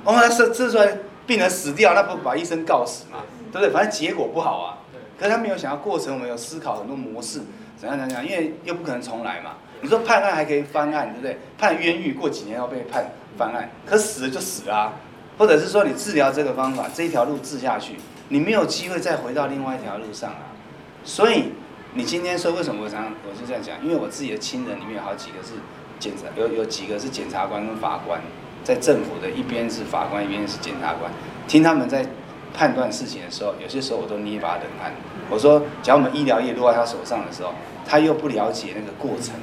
[0.06, 0.98] 哦，他是这出来。
[1.28, 3.20] 病人死掉，那不把医生告死嘛？
[3.52, 3.70] 对不对？
[3.70, 4.78] 反正结果不好啊。
[5.18, 7.42] 可是他没有想到过程，我们有思考很多模式，
[7.78, 9.52] 怎样怎样，因为又不可能重来嘛。
[9.82, 11.38] 你说判案还可以翻案，对不对？
[11.58, 13.06] 判冤狱过几年要被判
[13.38, 14.94] 翻案，可死了就死了啊。
[15.38, 17.96] 或者是说你治疗这个方法，这一条路治下去，
[18.30, 20.54] 你没有机会再回到另外一条路上啊。
[21.04, 21.46] 所以
[21.96, 23.76] 你今天说为什么我常我就这样讲？
[23.84, 25.54] 因为我自己的亲人里面有好几个是
[26.00, 28.22] 检察，有有几个是检察官跟法官。
[28.64, 31.12] 在政府的一边是法官，一边是检察官，
[31.48, 32.06] 听他们在
[32.54, 34.92] 判断事情的时候，有些时候我都捏把冷汗。
[35.32, 37.52] 我说，假如我们医疗业落在他手上的时候，
[37.88, 39.34] 他又不了解那个过程，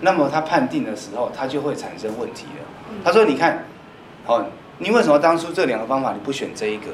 [0.00, 2.64] 那么他判定的时候，他就会产生问题了。
[3.04, 3.64] 他说：“你看，
[4.26, 4.44] 哦，
[4.78, 6.86] 你为什么当初这两个方法你不选这一个？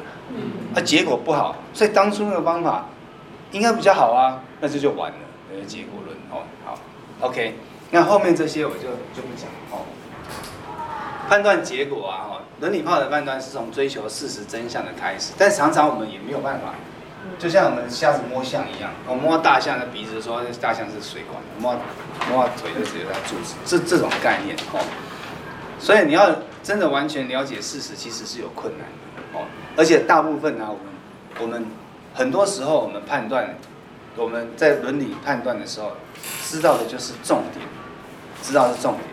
[0.75, 2.87] 啊，结果不好，所以当初那个方法
[3.53, 5.19] 应该比较好啊，那这就完了，
[5.53, 6.45] 那个结果论哦。
[6.65, 6.79] 好
[7.21, 7.55] ，OK，
[7.91, 8.83] 那后面这些我就
[9.15, 9.85] 就不讲哦。”
[11.29, 16.75] 判断结果啊，哈，伦理炮的判断是从追求事实真相的开始，但常常我们也没有办法，
[17.39, 21.77] 就像我们瞎子摸象一样，我摸大象的鼻子说大象是水管，摸
[22.31, 24.81] 摸腿就只有它柱子，这这种概念哦。
[25.79, 29.47] 所以你要真的完全了解事实，其实是有困难的哦。
[29.77, 30.87] 而且大部分呢、我们
[31.41, 31.67] 我们
[32.15, 33.57] 很多时候我们判断，
[34.17, 35.93] 我们在伦理判断的时候，
[36.45, 37.67] 知道的就是重点，
[38.41, 39.05] 知道是重点。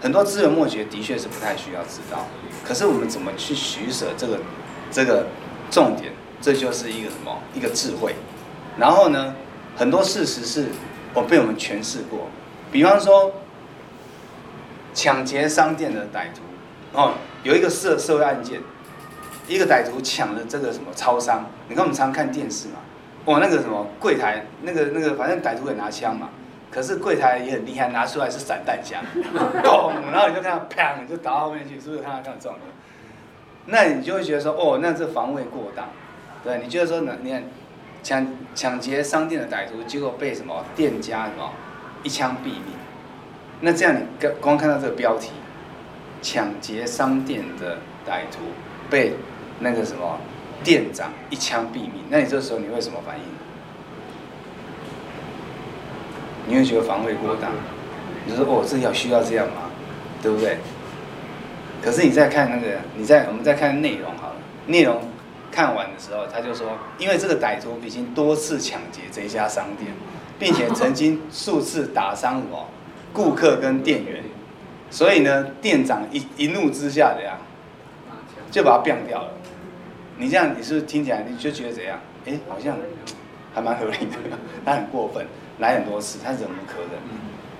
[0.00, 2.26] 很多枝源末节的确是不太需要知道，
[2.64, 4.38] 可是我们怎么去取舍这个
[4.90, 5.26] 这个
[5.70, 8.14] 重点，这就是一个什么一个智慧。
[8.78, 9.34] 然后呢，
[9.76, 10.66] 很多事实是
[11.14, 12.28] 我被我们诠释过，
[12.72, 13.32] 比方说。
[14.94, 16.42] 抢劫商店的歹徒，
[16.92, 17.12] 哦，
[17.44, 18.60] 有一个社社会案件，
[19.46, 21.48] 一个歹徒抢了这个什么超商。
[21.68, 22.80] 你看我们常看电视嘛，
[23.24, 26.30] 哦，那个什么柜台，那个那个，反正歹徒也拿枪嘛，
[26.68, 29.00] 可是柜台也很厉害，拿出来是散弹枪，
[29.62, 32.62] 咚，然后你就看到砰，就打到后面去，是不是看到这样撞的？
[33.66, 35.86] 那你就会觉得说，哦，那这防卫过当，
[36.48, 37.44] 对，你就是说，你看
[38.02, 41.52] 抢抢劫商店的歹徒，结果被什么店家什么
[42.02, 42.72] 一枪毙命。
[43.60, 45.32] 那这样你光光看到这个标题，
[46.22, 48.38] 抢劫商店的歹徒
[48.88, 49.12] 被
[49.60, 50.18] 那个什么
[50.64, 53.24] 店长一枪毙命，那你这时候你会什么反应？
[56.46, 57.50] 你会觉得防卫过当？
[58.24, 59.68] 你说哦，这要需要这样吗？
[60.22, 60.56] 对不对？
[61.84, 64.98] 可是你再看那个，你再我们再看内容好了，内容
[65.50, 69.92] 看完的时候，他就说，因为这个歹徒已经多次抢劫这一家商店，
[70.38, 72.66] 并且曾经数次打伤我。
[73.10, 74.22] 顾客跟店员，
[74.90, 77.38] 所以呢，店长一一怒之下怎样，
[78.50, 79.30] 就把他毙掉了。
[80.18, 81.98] 你这样，你是不是听起来你就觉得怎样？
[82.26, 82.76] 哎，好像
[83.54, 84.16] 还蛮合理的。
[84.64, 85.26] 他很过分，
[85.58, 87.00] 来很多次，他忍无可忍，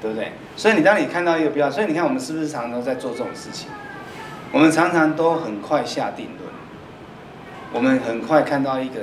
[0.02, 0.32] 对不对？
[0.54, 3.70] 所以你当你看到一个标，所以你看我们是不是常常都在做这种事情？
[4.52, 6.37] 我们常常都很快下定论，
[7.72, 9.00] 我们很快看到一个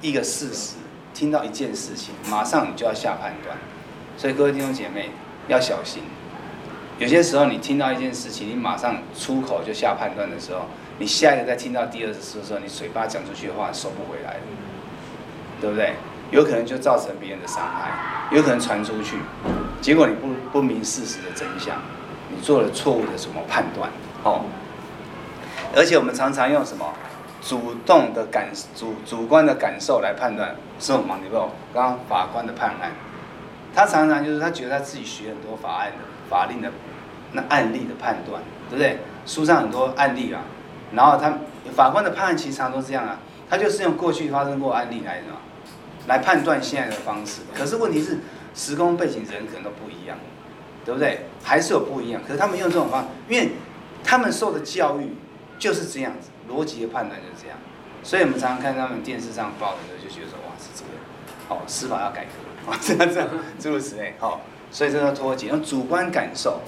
[0.00, 0.76] 一个事实，
[1.14, 3.56] 听到一件事情，马上你就要下判断。
[4.16, 5.10] 所以各位弟兄姐妹。
[5.48, 6.02] 要小心，
[6.98, 10.66] 有些时候你听到一件事情，你马上出口就下判断的时候，
[10.98, 14.40] 你下一个再听到第二次的时候，你嘴巴讲出去的话收不回来的，
[15.58, 15.94] 对不对？
[16.30, 19.16] 有可能就造成别人的伤害，有可能传出去，
[19.80, 21.80] 结果你不不明事实的真相，
[22.28, 23.88] 你做了错误的什么判断
[24.24, 24.44] 哦？
[25.74, 26.84] 而且我们常常用什么
[27.40, 31.36] 主动的感主主观的感受来判断，是我们对不？
[31.72, 32.92] 刚刚法官的判案。
[33.74, 35.98] 他常常就是他觉得他自己学很多法案的
[36.28, 36.72] 法令的
[37.32, 38.98] 那案例的判断，对不对？
[39.24, 40.42] 书上很多案例啊，
[40.92, 41.38] 然后他
[41.72, 45.36] 法官的判案其实常常都这样啊，他就是用过去发生过案例来什么
[46.06, 47.42] 来判断现在的方式。
[47.54, 48.18] 可是问题是
[48.54, 50.16] 时空背景人可能都不一样，
[50.84, 51.26] 对不对？
[51.44, 52.20] 还是有不一样。
[52.26, 53.52] 可是他们用这种方法，因为
[54.02, 55.14] 他们受的教育
[55.58, 57.58] 就是这样子，逻辑的判断就是这样。
[58.02, 60.90] 所以我们常常看他们电视上报的时候，就觉得说哇是这个，
[61.54, 62.30] 哦，司法要改革。
[62.82, 66.60] 这样这样，诸如此类，好，所以这个脱节，用主观感受，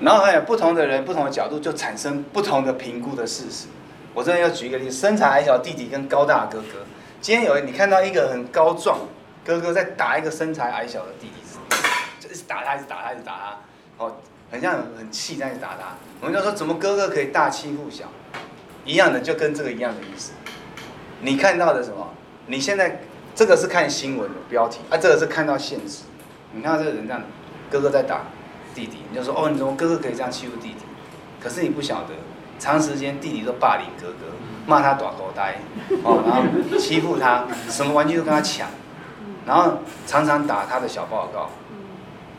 [0.00, 3.66] 然后还有不同的人、不同的角度，就产生不同的评估的事实。
[4.12, 6.84] 我这边要举一个例子：身材矮小弟弟跟高大哥哥。
[7.20, 8.98] 今天有你看到一个很高壮
[9.44, 11.76] 哥哥在打一个身材矮小的弟弟，
[12.20, 14.16] 就一直打他，一直打他，一直打他，哦，
[14.50, 15.96] 很像很气在打他。
[16.20, 18.04] 我们就说，怎么哥哥可以大欺负小？
[18.84, 20.32] 一样的，就跟这个一样的意思。
[21.20, 22.12] 你看到的什么？
[22.46, 23.00] 你现在。
[23.32, 26.02] 这个是看新闻的标题，啊，这个是看到现实。
[26.52, 27.22] 你看到这个人这样，
[27.70, 28.22] 哥哥在打
[28.74, 30.84] 弟弟，你就说哦，你怎么哥哥可以这样欺负弟弟？
[31.40, 32.08] 可是你不晓得，
[32.58, 34.26] 长时间弟弟都霸凌哥哥，
[34.66, 35.56] 骂他短狗呆，
[36.02, 38.68] 哦，然后欺负他，什么玩具都跟他抢，
[39.46, 41.50] 然后常常打他的小报告，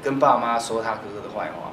[0.03, 1.71] 跟爸妈说他哥哥的坏话，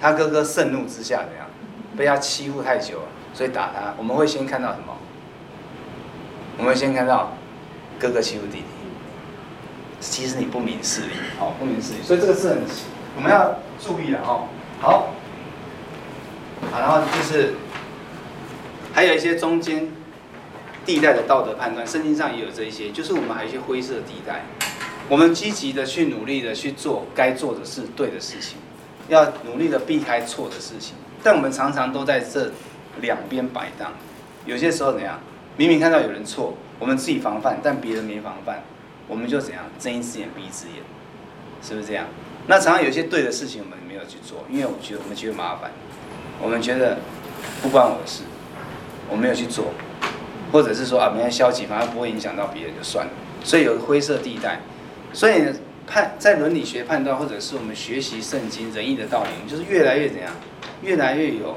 [0.00, 1.46] 他哥哥盛怒之下怎样？
[1.94, 3.94] 被他欺负太久了，所以打他。
[3.96, 4.96] 我们会先看到什么？
[6.56, 7.30] 我们先看到。
[7.98, 8.64] 哥哥欺负弟弟，
[10.00, 12.58] 其实你不明事理，好，不明事理，所以这个是很
[13.16, 14.48] 我们要注意的哦。
[14.82, 15.14] 好，
[16.70, 17.54] 好，然后就是
[18.92, 19.90] 还有一些中间
[20.84, 24.44] 地带的道德判断，圣经上也有这一些，就是我们还有一些灰色地带，
[25.08, 28.58] 我们积极的去努力的去做该做的事，对的事情，
[29.08, 32.52] 要努力的避开错的事情，但我们常常都在这
[33.00, 33.92] 两边摆荡，
[34.44, 35.18] 有些时候怎样？
[35.56, 36.56] 明明看到有人错。
[36.78, 38.62] 我们自己防范，但别人没防范，
[39.08, 40.84] 我们就怎样睁一只眼闭一只眼，
[41.62, 42.04] 是不是这样？
[42.46, 45.70] 那常常有些对的事情我们没有去做，因为我觉得我们觉得麻烦，
[46.38, 46.98] 我们觉得
[47.62, 48.24] 不关我的事，
[49.08, 49.72] 我没有去做，
[50.52, 53.12] 或者是说啊，没天消极，反而不会影响到别人就算了。
[53.42, 54.60] 所以有个灰色地带，
[55.14, 55.46] 所以
[55.86, 60.30] 判在伦理学判断，或者是我们学习圣经仁义的道理，就是越来越怎样，
[60.82, 61.56] 越来越有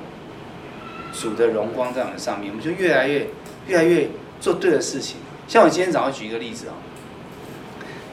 [1.19, 3.27] 主的荣光在我们上面，我们就越来越
[3.67, 4.07] 越来越
[4.39, 5.17] 做对的事情。
[5.49, 6.79] 像我今天早上举一个例子哦，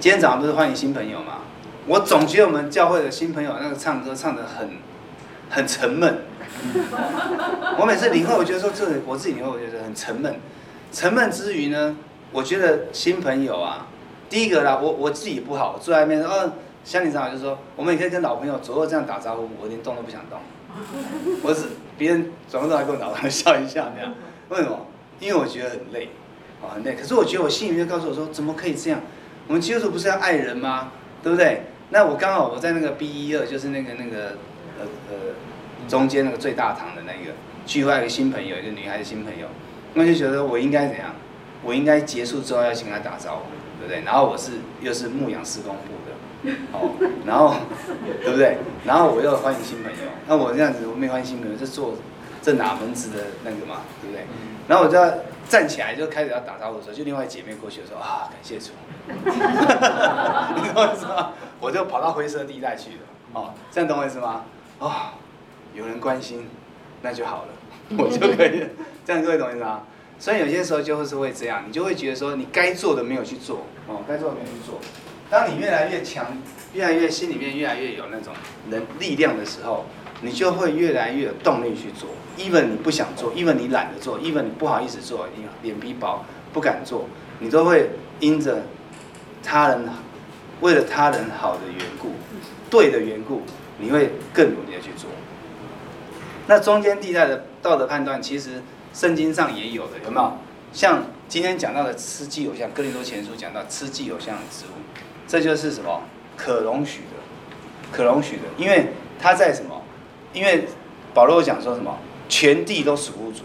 [0.00, 1.38] 今天早上不是欢迎新朋友吗？
[1.86, 4.70] 我总觉得我们教会的新朋友那个唱歌唱的很
[5.48, 6.22] 很沉闷。
[7.78, 10.34] 我每次领会，我觉得说这我自己领会，我觉得很沉闷。
[10.90, 11.96] 沉闷之余呢，
[12.32, 13.86] 我觉得新朋友啊，
[14.28, 16.52] 第一个啦，我我自己不好，坐在那边，哦，
[16.84, 20.40] 像你这样就说，我们也可以跟老朋友左右这样打招呼，我连动都不想动。
[21.42, 21.66] 我是
[21.98, 24.14] 别人转过头来跟我打招呼笑一笑那样，
[24.48, 24.86] 为什么？
[25.20, 26.08] 因为我觉得很累，
[26.62, 26.94] 啊很累。
[26.94, 29.00] 可是我觉得我心里面告诉我说，怎么可以这样？
[29.46, 30.92] 我们基督徒不是要爱人吗？
[31.22, 31.62] 对不对？
[31.90, 34.36] 那我刚好我在那个 B 一二，就是那个那个
[34.78, 35.16] 呃呃
[35.88, 37.32] 中间那个最大堂的那个
[37.64, 39.46] 聚会，一个新朋友，一个女孩的新朋友，
[39.94, 41.14] 我就觉得我应该怎样？
[41.62, 43.42] 我应该结束之后要请她打招呼，
[43.80, 44.04] 对不对？
[44.04, 45.94] 然后我是又是牧养施工部，
[46.72, 46.90] 哦，
[47.26, 47.54] 然后
[48.22, 48.58] 对不对？
[48.84, 51.94] 然后我又欢迎新朋友，那我这样子我没欢迎新朋友，就做
[52.42, 54.24] 这哪门子的那个嘛，对不对？
[54.68, 55.12] 然后我就要
[55.48, 58.72] 站起来就开始要打招呼的时候，就另外姐妹过去说啊，感谢主，
[59.06, 61.32] 你懂我意思吗？
[61.60, 62.98] 我就跑到灰色地带去了，
[63.32, 64.44] 哦，这样懂我意思吗？
[64.78, 64.92] 哦，
[65.74, 66.48] 有人关心，
[67.02, 67.48] 那就好了，
[67.96, 68.66] 我就可以
[69.04, 69.82] 这样，各位懂我意思吗？
[70.18, 74.80] 所以有些时候就是会这样，你就会觉得说你该做的没有去做，哦，该做的没有去做。
[75.30, 76.26] 当你越来越强，
[76.72, 78.32] 越来越心里面越来越有那种
[78.68, 79.84] 能力量的时候，
[80.22, 82.08] 你就会越来越有动力去做。
[82.38, 87.08] even 你不想做，even 你懒得做，even 你不好意思做，你脸皮薄不敢做，
[87.40, 88.62] 你都会因着
[89.42, 89.88] 他人。
[90.62, 92.12] 为了他人好的缘故，
[92.70, 93.42] 对的缘故，
[93.78, 95.10] 你会更努力的去做。
[96.46, 98.62] 那中间地带的道德判断，其实
[98.94, 100.32] 圣经上也有的，有没有？
[100.72, 104.80] 像今天讲到的吃祭偶像，哥林多前书讲到吃祭偶像的植物，
[105.26, 106.02] 这就是什么？
[106.36, 107.16] 可容许的，
[107.90, 108.88] 可容许的，因为
[109.20, 109.82] 他在什么？
[110.32, 110.66] 因为
[111.14, 111.98] 保罗讲说什么？
[112.28, 113.40] 全地都属乎主，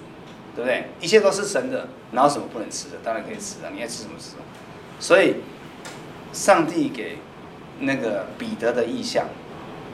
[0.55, 0.89] 对不对？
[0.99, 2.97] 一切都是神的，哪有什么不能吃的？
[3.03, 4.43] 当然可以吃啊，你爱吃什么吃什么。
[4.99, 5.35] 所以。
[6.33, 7.17] 上帝给
[7.81, 9.25] 那个彼得的意象，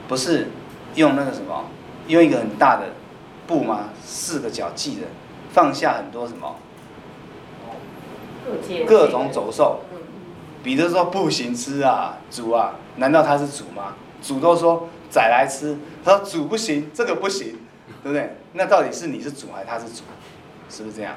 [0.06, 0.46] 不是
[0.94, 1.64] 用那个什么，
[2.06, 2.90] 用一个很大的
[3.44, 3.88] 布吗？
[4.04, 5.08] 四个角系的，
[5.52, 6.54] 放下很多什么，
[8.86, 9.80] 各种走兽。
[10.62, 13.94] 彼得说不行吃啊，主啊，难道他是主吗？
[14.22, 17.58] 主都说宰来吃，他说主不行，这个不行，
[18.02, 18.36] 对不对？
[18.54, 20.02] 那到底是你是主还是他是主？
[20.68, 21.14] 是不是这样？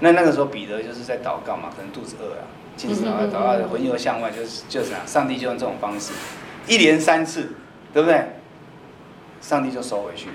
[0.00, 2.44] 那那个时候彼得就是在祷告嘛，可能肚子饿啊。
[2.76, 6.12] 其实啊，祷告魂游向外，就是就是啊，上帝就用这种方式，
[6.66, 7.52] 一连三次，
[7.92, 8.36] 对不对？
[9.40, 10.34] 上帝就收回去了，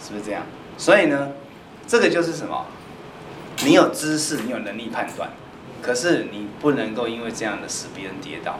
[0.00, 0.42] 是不是这样？
[0.78, 1.32] 所以呢，
[1.86, 2.66] 这个就是什么？
[3.64, 5.30] 你有知识，你有能力判断，
[5.84, 8.58] 可是你不能够因为这样的使别人跌倒。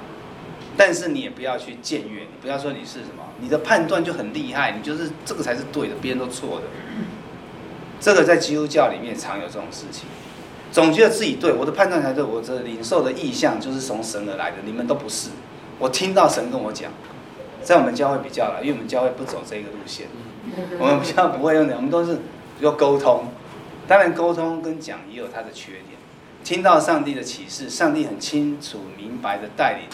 [0.77, 6.67] 但是你也不要去僭越，你不要说你是什么，你的判断就很厉害，你就是这个才是对的，别人都错的。
[8.01, 10.09] 这个在基督教里面常有这种事情。
[10.73, 15.31] 总觉得自己对，我的判断才对，我的领受的意向就是从神而来的，你们都不是。
[15.79, 16.91] 我听到神跟我讲，
[17.63, 20.09] 在我们教会比较了，因为我们教会不走这个路线，
[20.81, 22.19] 我们比较不会用的，我们都是
[22.59, 23.29] 要沟通。
[23.87, 25.95] 当然，沟通跟讲也有它的缺点。
[26.45, 29.89] 听到上帝的启示，上帝很清楚明白的带领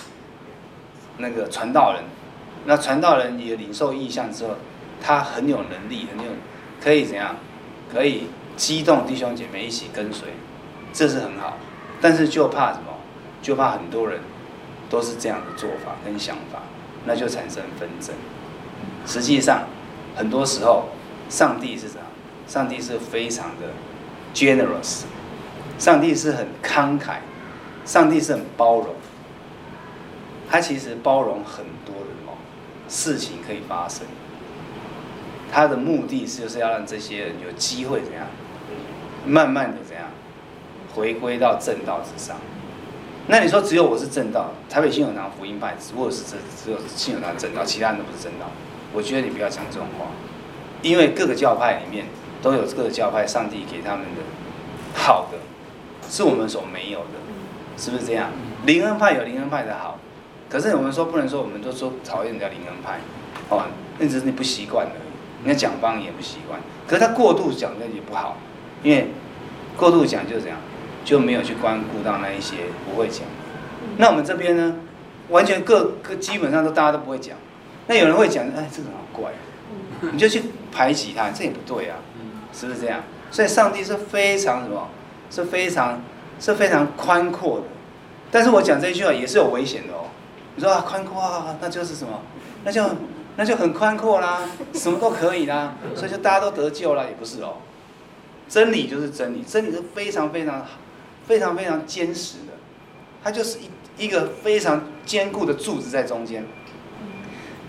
[1.18, 2.02] 那个传道人，
[2.66, 4.56] 那传道人也领受意象之后，
[5.00, 6.32] 他很有能力，很有
[6.82, 7.36] 可以怎样，
[7.92, 10.28] 可以激动弟兄姐妹一起跟随。
[10.92, 11.56] 这是很好，
[12.00, 12.94] 但是就怕什么？
[13.40, 14.18] 就怕很多人
[14.90, 16.60] 都是这样的做法跟想法，
[17.06, 18.12] 那就产生纷争。
[19.06, 19.68] 实际上，
[20.16, 20.88] 很多时候，
[21.28, 22.00] 上帝是什么？
[22.48, 23.68] 上帝是非常的
[24.34, 25.04] generous，
[25.80, 27.16] 上帝是很慷慨，
[27.84, 28.94] 上帝是很包容。
[30.48, 32.36] 他其实包容很多的哦
[32.88, 34.06] 事情可以发生。
[35.50, 38.26] 他的目的是就是要让这些人有机会怎样，
[39.26, 40.04] 慢慢的怎样。
[40.94, 42.36] 回归到正道之上，
[43.28, 48.46] 那你说只有我是正道，台北信友堂福音派，只不过是只只有信友堂正道，其他人都不是正道。
[48.92, 50.06] 我觉得你不要讲这种话，
[50.82, 52.06] 因为各个教派里面
[52.42, 54.22] 都有各个教派上帝给他们的
[54.94, 55.38] 好的，
[56.10, 57.16] 是我们所没有的，
[57.78, 58.28] 是不是这样？
[58.66, 59.98] 灵恩派有灵恩派的好，
[60.50, 62.98] 可是我们说不能说我们都说讨厌人家灵恩派，
[63.48, 63.62] 哦，
[63.98, 68.36] 那只是你不习惯而已，人家讲方也不习惯，可是他过度讲的也不好，
[68.82, 69.08] 因为
[69.76, 70.58] 过度讲就是这样。
[71.02, 73.22] 就没有去关顾到那一些不会讲，
[73.96, 74.76] 那我们这边呢，
[75.30, 77.34] 完全各各基本上都大家都不会讲，
[77.86, 79.32] 那有人会讲，哎，这个好怪，
[80.12, 81.96] 你就去排挤他，这也不对啊，
[82.52, 83.00] 是不是这样？
[83.30, 84.88] 所以上帝是非常什么，
[85.30, 86.02] 是非常
[86.38, 87.64] 是非常宽阔的，
[88.30, 90.06] 但是我讲这一句话也是有危险的哦。
[90.56, 92.20] 你说啊，宽阔啊，那就是什么？
[92.64, 92.84] 那就
[93.36, 94.42] 那就很宽阔啦，
[94.74, 97.54] 什么都可以啦，所以就大家都得救了，也不是哦。
[98.48, 100.66] 真理就是真理，真理是非常非常
[101.26, 102.54] 非常非常坚实的，
[103.22, 106.44] 它就是一一个非常坚固的柱子在中间。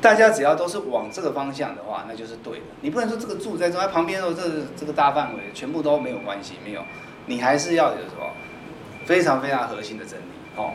[0.02, 2.66] 大家只要都是往这个方向的话，那就是对的。
[2.82, 6.82] 你不能说这个柱在中间旁边哦，这个这个大范围全部都没有关系，没有，
[7.32, 8.26] 你还是要有什么
[9.06, 10.24] 非常非常核心的真理
[10.58, 10.74] 哦。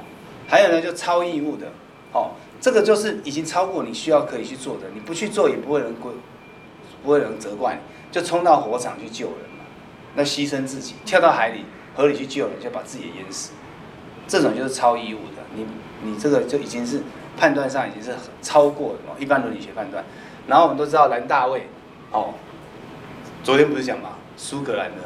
[0.48, 1.66] 还有呢，就超义务的
[2.12, 6.10] 哦，这个就是已经超过你需要可以去做的，你不去做也不会人归，
[7.02, 9.64] 不会人责怪你，就冲到火场去救人嘛，
[10.14, 11.64] 那牺牲自己，跳到海里
[11.94, 13.52] 河里去救人，就把自己淹死，
[14.26, 15.42] 这种就是超义务的。
[15.54, 15.66] 你
[16.02, 17.02] 你这个就已经是。
[17.38, 20.02] 判断上已经是超过了一般伦理学判断，
[20.46, 21.66] 然后我们都知道兰大卫，
[22.10, 22.32] 哦，
[23.44, 24.12] 昨天不是讲嘛？
[24.38, 25.02] 苏格兰的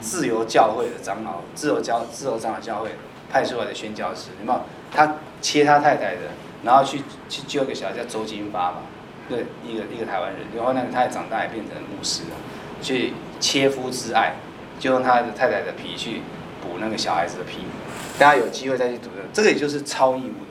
[0.00, 2.90] 自由教会的长老，自由教自由长老教会
[3.30, 4.60] 派出来的宣教师，有没有？
[4.92, 6.20] 他切他太太的，
[6.64, 8.78] 然后去去救一个小孩叫周金发嘛，
[9.28, 12.36] 对，一个一个台湾人，然后那个太太长大也变成牧师了，
[12.82, 14.34] 去切肤之爱，
[14.78, 16.22] 就用他的太太的皮去
[16.60, 17.58] 补那个小孩子的皮，
[18.18, 20.50] 大家有机会再去读的，这个也就是超义务的。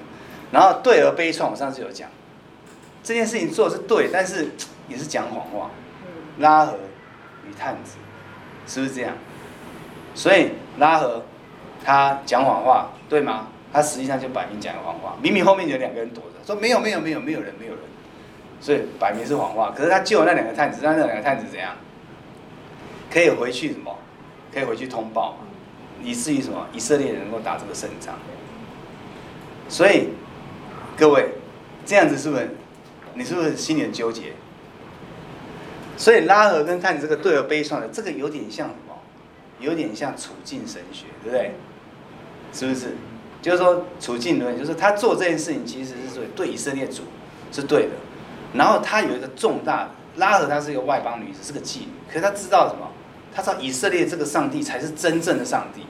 [0.52, 2.10] 然后对而悲怆，我上次有讲，
[3.04, 4.50] 这件事情做的是对，但是
[4.88, 5.70] 也是讲谎话。
[6.40, 6.78] 拉合
[7.46, 7.98] 与探子，
[8.66, 9.14] 是不是这样？
[10.20, 11.24] 所以拉合
[11.82, 13.48] 他讲谎话，对吗？
[13.72, 17.82] 他实际上就摆明讲谎话，明明后面有两个人躲着，说没有没有没有没有人没有人，
[18.60, 19.72] 所以摆明是谎话。
[19.74, 21.72] 可是他救了那两个探子，让那两个探子怎样？
[23.10, 23.98] 可以回去什么？
[24.54, 25.38] 可以回去通报，
[26.04, 26.68] 以至于什么？
[26.74, 28.16] 以色列人能够打这个胜仗。
[29.70, 30.10] 所以。
[30.98, 31.30] 各位，
[31.86, 32.50] 这样子是不是？
[33.14, 34.34] 你是不是心里很纠结？
[35.96, 38.70] 所以拉合跟探子这个对而悲怆的，这个有点像？
[39.60, 41.52] 有点像处境神学，对不对？
[42.54, 42.96] 是不是？
[43.42, 47.04] 就是说处境论，就是他做这件事情其实是对对以色列主
[47.52, 47.92] 是对的。
[48.54, 52.90] 然后他有一个重大拉合，他是一个外邦女子，是个妓女，可是他知道什么？
[53.34, 55.86] 他知道以色列这个上帝才是真正的上帝，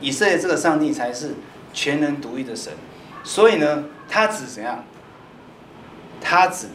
[0.00, 1.34] 以色列这个上帝才是
[1.72, 2.72] 全能独一的神。
[3.24, 4.84] 所以呢，他只怎样？
[6.20, 6.68] 他只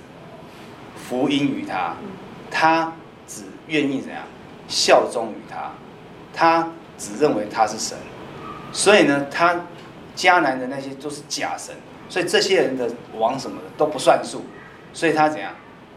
[0.95, 1.95] 福音于他，
[2.49, 2.93] 他
[3.27, 4.23] 只愿意怎样
[4.67, 5.71] 效忠于他，
[6.33, 7.97] 他只认为他是神。
[8.71, 9.61] 所以呢，他
[10.15, 11.75] 迦南的那些都是假神，
[12.07, 14.43] 所以这些人的王什么的都不算数。
[14.93, 15.51] 所以他怎样？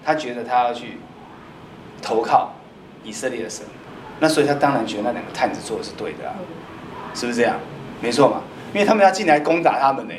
[0.04, 0.98] 他觉得他要去
[2.02, 2.54] 投靠
[3.02, 3.64] 以色列的神。
[4.20, 6.36] 那所以他当然觉得那两个探子做的是对的啊，
[7.14, 7.58] 是不是这样？
[8.00, 8.42] 没错嘛，
[8.72, 10.14] 因为他们要进来攻打他们呢。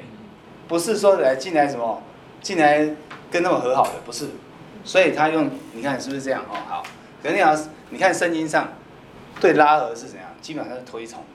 [0.67, 2.01] 不是说来进来什么，
[2.41, 2.89] 进来
[3.29, 4.27] 跟他们和好的，不是，
[4.83, 6.57] 所以他用你看是不是这样哦？
[6.67, 6.83] 好，
[7.21, 7.55] 可能你要
[7.91, 8.67] 你看圣经上
[9.39, 11.25] 对拉合是怎样，基本上是推崇的，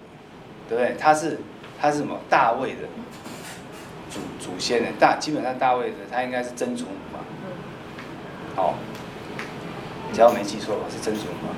[0.68, 0.96] 对不对？
[0.98, 1.38] 他是
[1.80, 2.88] 他是什么大卫的
[4.10, 7.20] 祖祖先的大，基本上大卫的他应该是曾祖母吧？
[8.56, 8.74] 好，
[10.12, 11.54] 只要我没记错吧，是曾祖母吧？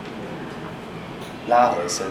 [1.48, 2.06] 拉合生，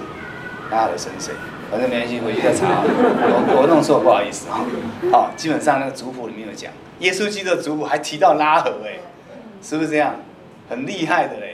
[0.71, 1.33] 拉合生谁？
[1.69, 2.81] 反正没关系，回去再查。
[2.83, 4.59] 我我弄错，不好意思啊。
[5.11, 8.99] 好，基本上那个族谱里面有讲，耶稣基督的族谱还提到拉合，哎，
[9.61, 10.15] 是不是这样？
[10.69, 11.50] 很厉害的嘞，哎，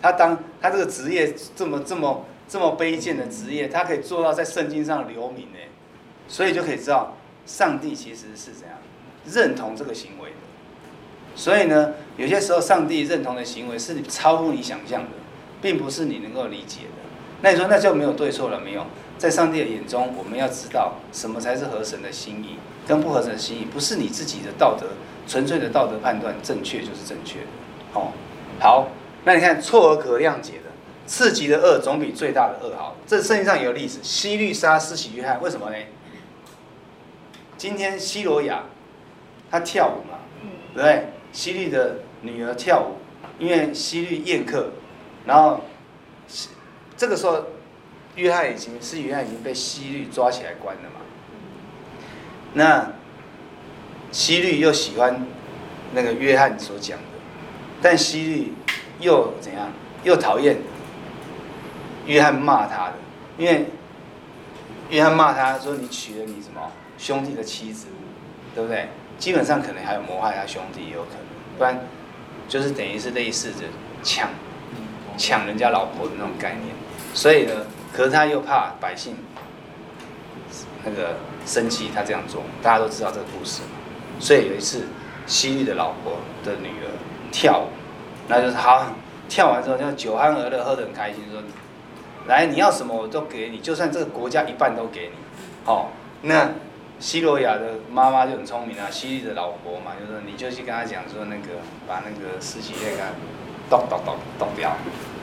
[0.00, 5.68] 他当他这个职业这么这么这么卑贱的职业，他可以做到在圣经上留名哎，
[6.28, 8.78] 所以就可以知道上帝其实是怎样
[9.26, 10.36] 认同这个行为的。
[11.34, 15.10] 所以呢，有些时候上帝认同的行为是超乎你想象的，
[15.62, 17.08] 并不是你能够理解的。
[17.42, 18.84] 那你说那就没有对错了没有？
[19.16, 22.58] 在上帝的眼中，我们要知道什么才是合神的心意，
[22.88, 24.86] 跟不合神的心意，不是你自己的道德
[25.26, 27.40] 纯粹的道德判断正确就是正确。
[27.92, 28.12] 哦，
[28.58, 28.88] 好，
[29.24, 30.70] 那你看错而可谅解的，
[31.06, 32.96] 次级的恶总比最大的恶好。
[33.06, 35.76] 这圣经上有例子，西律杀施洗约翰，为什么呢？
[37.56, 38.64] 今天西罗亚
[39.50, 40.18] 他跳舞嘛，
[40.74, 41.08] 对不对？
[41.32, 42.96] 西律的女儿跳舞，
[43.38, 44.70] 因为西律宴客，
[45.26, 45.60] 然后
[46.96, 47.44] 这个时候。
[48.16, 51.00] 约翰已经是约翰已经被西律抓起来关了嘛？
[52.54, 52.92] 那
[54.10, 55.24] 西律又喜欢
[55.94, 57.04] 那个约翰所讲的，
[57.80, 58.52] 但西律
[59.00, 59.68] 又怎样？
[60.04, 60.58] 又讨厌
[62.06, 62.94] 约翰骂他的，
[63.36, 63.66] 因为
[64.88, 67.86] 约翰骂他说：“你娶了你什么兄弟的妻子，
[68.54, 71.78] 对不对？”基本上可能还有谋害他兄弟也有可能，不然
[72.48, 73.66] 就是等于是类似的
[74.02, 74.30] 抢
[75.18, 76.74] 抢人家老婆的那种概念，
[77.14, 77.52] 所以呢。
[77.92, 79.16] 可是他又怕百姓
[80.84, 83.70] 那个生气，他这样做，大家都知道这个故事嘛。
[84.20, 84.86] 所以有一次，
[85.26, 86.86] 西律的老婆的女儿
[87.32, 87.66] 跳舞，
[88.30, 88.86] 那就是好，
[89.28, 91.42] 跳完之后就酒酣耳热，喝得很开心，说
[92.28, 95.14] ：“来，你要什么我都给你，就算这个国家一半都给你。”
[95.66, 95.90] 好，
[96.22, 96.50] 那
[97.00, 101.58] 西罗亚的妈妈就很聪明啊，希律的老婆嘛，就说：“你就去跟他讲说，那个
[101.88, 103.14] 把那个施洗约翰
[103.68, 104.76] 剁剁剁剁掉，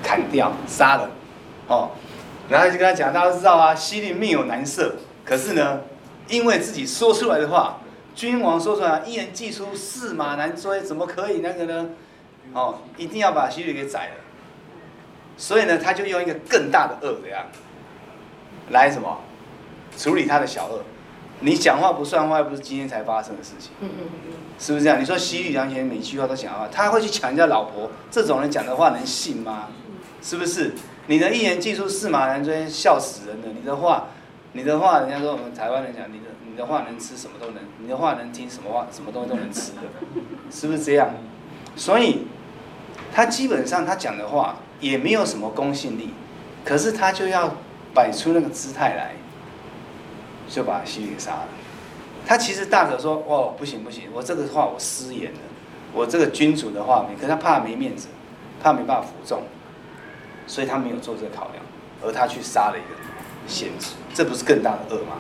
[0.03, 1.09] 砍掉，杀了。”
[1.69, 1.91] 哦，
[2.49, 4.91] 然后就跟他讲，大家都知道啊，希律命有难赦，
[5.23, 5.79] 可是呢，
[6.27, 7.79] 因为自己说出来的话，
[8.13, 11.89] 君王说出来，一言既出，驷马难追，怎么可以那个呢？
[12.57, 14.15] 哦，一定要把希律给宰了。
[15.37, 17.45] 所以呢，他就用一个更大的恶这样
[18.71, 19.19] 来什么
[19.95, 20.81] 处理他的小恶。
[21.41, 23.71] 你讲话不算话，又不是今天才发生的事情，
[24.57, 24.99] 是不是这样？
[24.99, 29.67] 你说西律良前每句话都讲话，他会去抢人家老婆，这种人讲的话能信吗？
[30.23, 30.73] 是不是？
[31.05, 33.47] 你的一言既出，驷马难追，笑死人了。
[33.55, 34.07] 你的话，
[34.53, 39.81] 你的话，人家说我们台湾人讲，你的你的话能吃什么都能，你的话能听什么话，什么东西都能吃的，
[40.49, 41.11] 是不是这样？
[41.75, 42.25] 所以，
[43.17, 46.13] 他基本上他讲的话也没有什么公信力，
[46.63, 47.51] 可是他就要
[47.91, 49.15] 摆出那个姿态来。
[50.47, 51.47] 就把希律给杀了。
[52.25, 55.39] 他其实大可说：“哦，不行不行，我这个话我失言了，
[55.91, 58.07] 我这个君主的话没，可是他怕没面子，
[58.61, 59.41] 怕没办法服众，
[60.45, 61.65] 所以他没有做这个考量，
[62.01, 62.95] 而他去杀了一个
[63.45, 65.17] 先知，这不是更大的恶吗？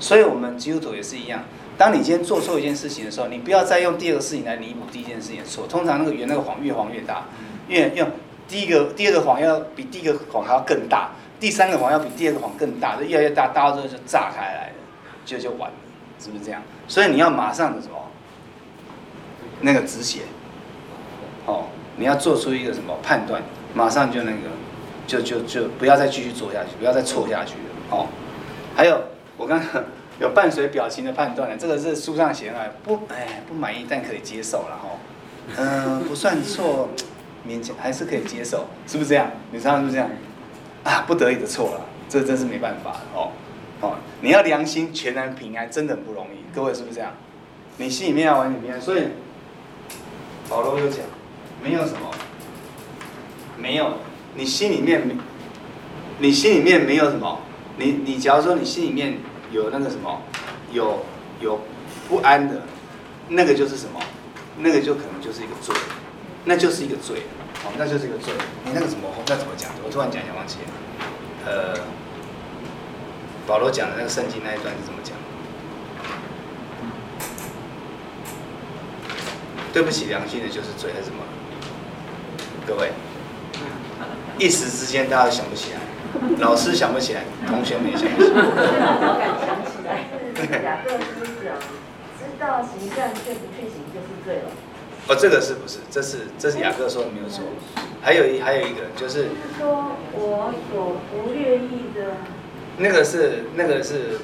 [0.00, 1.42] 所以，我们基督徒也是一样。
[1.78, 5.66] 当你今天做错一件事情的时候，你不要再用第二个事情来弥补第一件事情的错。
[5.68, 7.22] 通常那个圆那个谎越谎越大，
[7.68, 8.10] 越用
[8.48, 14.74] 第一个第二个谎要比第一个谎还要更大。”第三个谎要比第二个谎更大，就越来越大，大到之后就炸开来了，
[15.24, 15.76] 就就完了，
[16.18, 16.60] 是不是这样？
[16.88, 17.94] 所以你要马上的什么，
[19.60, 20.22] 那个止血，
[21.46, 21.66] 哦，
[21.96, 23.40] 你要做出一个什么判断，
[23.72, 24.48] 马上就那个，
[25.06, 28.06] 就就就不要再继续做下去，不要再错下去了，哦。
[28.74, 29.00] 还有
[29.36, 29.84] 我刚刚
[30.20, 34.88] 有伴随表情的判断呢，这个是书上写的，不，哎，不满意但可以接受了哈，
[35.56, 36.88] 嗯、不算错，
[37.46, 39.30] 勉强还是可以接受，是不是这样？
[39.52, 40.10] 你知道是不是这样？
[40.82, 43.30] 啊，不得已的错了，这真是没办法哦，
[43.80, 46.54] 哦，你要良心全然平安，真的很不容易。
[46.54, 47.12] 各位是不是这样？
[47.76, 49.04] 你心里面要完全平安，所以
[50.48, 50.98] 保罗又讲，
[51.62, 52.10] 没有什么，
[53.56, 53.98] 没有，
[54.34, 55.14] 你心里面没，
[56.18, 57.40] 你心里面没有什么，
[57.76, 59.18] 你你假如说你心里面
[59.50, 60.20] 有那个什么，
[60.72, 61.04] 有
[61.40, 61.60] 有
[62.08, 62.62] 不安的，
[63.28, 64.00] 那个就是什么，
[64.58, 65.74] 那个就可能就是一个罪，
[66.44, 67.22] 那就是一个罪。
[67.62, 68.32] 好，那就是一个罪。
[68.64, 69.70] 你那个什么，那怎么讲？
[69.84, 70.58] 我突然讲一下，忘记。
[71.44, 71.74] 呃，
[73.46, 75.16] 保罗讲的那个圣经那一段是怎么讲？
[79.72, 81.22] 对不起良心的就是罪，还是什么？
[82.66, 82.92] 各位，
[84.38, 85.80] 一时之间大家想不起来，
[86.40, 88.40] 老师想不起来，同学们也想不起来。
[88.40, 91.54] 我敢想起来，是雅各书讲，
[92.18, 94.50] 知道行善却不去行，就是罪了。
[95.08, 95.78] 哦，这个是不是？
[95.90, 97.44] 这是这是雅各说的没有错。
[98.00, 99.28] 还有一还有一个就是，是
[99.58, 102.16] 说我所不愿意的。
[102.78, 104.18] 那个是那个是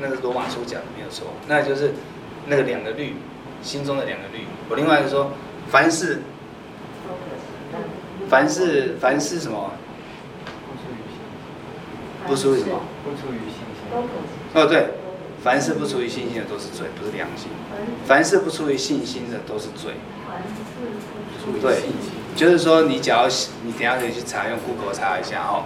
[0.00, 1.92] 那个罗马书讲的没有错，那就是
[2.46, 3.14] 那个两个律，
[3.62, 4.46] 心中的两个律。
[4.68, 5.32] 我另外就说，
[5.68, 6.20] 凡是，
[8.28, 9.70] 凡是凡是什么？
[12.26, 12.80] 不出于什么？
[13.04, 13.90] 不出于信心。
[14.54, 14.88] 哦，对。
[15.42, 17.48] 凡是不出于信心的都是罪，不是良心。
[18.04, 19.94] 凡是不出于信心的都是罪。
[21.62, 21.80] 对，
[22.36, 23.26] 就是说你只要
[23.64, 25.64] 你等下可以去查，用 Google 查一下哦。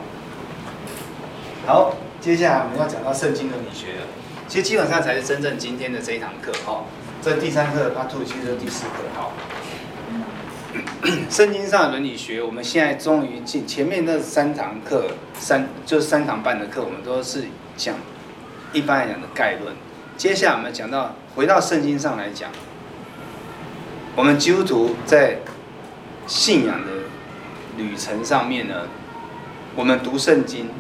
[1.66, 4.06] 好，接下来我们要讲到圣经伦理学了。
[4.46, 6.84] 其实基本上才是真正今天的这一堂课哦。
[7.20, 9.32] 这第三课 Part Two，其实是第四课哈。
[11.28, 17.44] 圣经上的伦理学，我们现在终于进前面那三堂课，三就是三堂半的课，我们都是
[17.76, 17.94] 讲。
[18.72, 19.72] 一般来讲的概论，
[20.16, 22.50] 接下来我们讲到回到圣经上来讲，
[24.16, 25.38] 我们基督徒在
[26.26, 26.90] 信仰的
[27.76, 28.88] 旅程上面呢，
[29.76, 30.70] 我们读圣经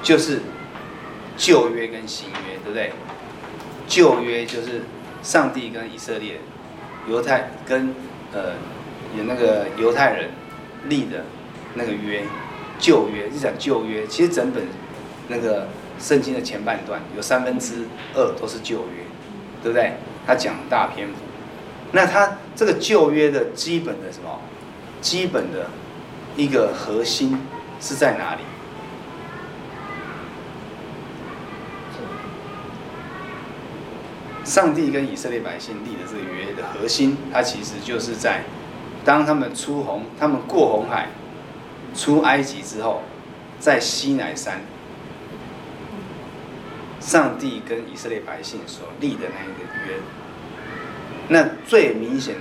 [0.00, 0.42] 就是
[1.36, 2.92] 旧约跟新约，对不对？
[3.88, 4.82] 旧约就是
[5.22, 6.38] 上帝跟以色列、
[7.08, 7.92] 犹太跟
[8.32, 8.52] 呃
[9.16, 10.30] 有那个犹太人
[10.88, 11.24] 立的
[11.74, 12.24] 那个约，
[12.78, 14.64] 旧约就讲旧约，其实整本
[15.28, 15.66] 那个。
[16.02, 19.04] 圣经的前半段有三分之二都是旧约，
[19.62, 19.92] 对不对？
[20.26, 21.16] 他讲大篇幅，
[21.92, 24.40] 那他这个旧约的基本的什么？
[25.02, 25.68] 基本的
[26.38, 27.38] 一个核心
[27.82, 28.40] 是在哪里？
[34.42, 38.42] 上帝跟以色列百姓立的这个约的核心，它其实就是在
[39.04, 41.08] 当他们出红，他们过红海，
[41.94, 43.02] 出埃及之后，
[43.58, 44.60] 在西乃山。
[47.00, 49.98] 上帝跟以色列百姓所立的那一个约，
[51.28, 52.40] 那最明显的，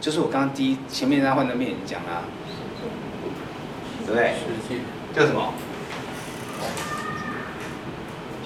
[0.00, 2.24] 就是我刚刚第一前面那换的面讲啊，
[4.06, 4.32] 对不对？
[5.14, 5.52] 就什么？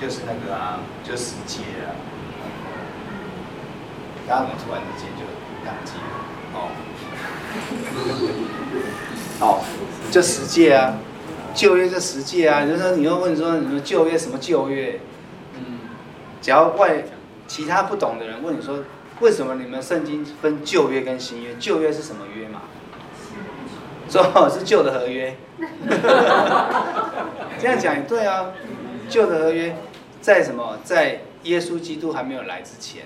[0.00, 1.94] 就是那个啊，就十诫啊。
[4.26, 5.22] 大家怎么突然之间就
[5.64, 6.02] 忘记了？
[6.54, 6.70] 哦，
[9.40, 9.61] 哦，
[10.11, 10.96] 就十诫啊。
[11.55, 14.98] 旧约这十诫啊，就是说你又问说你说旧约什么旧约？
[15.55, 15.80] 嗯，
[16.40, 17.05] 只要外
[17.46, 18.78] 其他不懂的人问你说，
[19.20, 21.55] 为什么你们圣经分旧约跟新约？
[21.59, 22.62] 旧约是什么约嘛？
[24.09, 25.36] 说是旧的合约。
[27.61, 28.46] 这样讲也对啊，
[29.11, 29.76] 旧的合约
[30.22, 30.78] 在什么？
[30.82, 33.03] 在耶稣基督还没有来之前，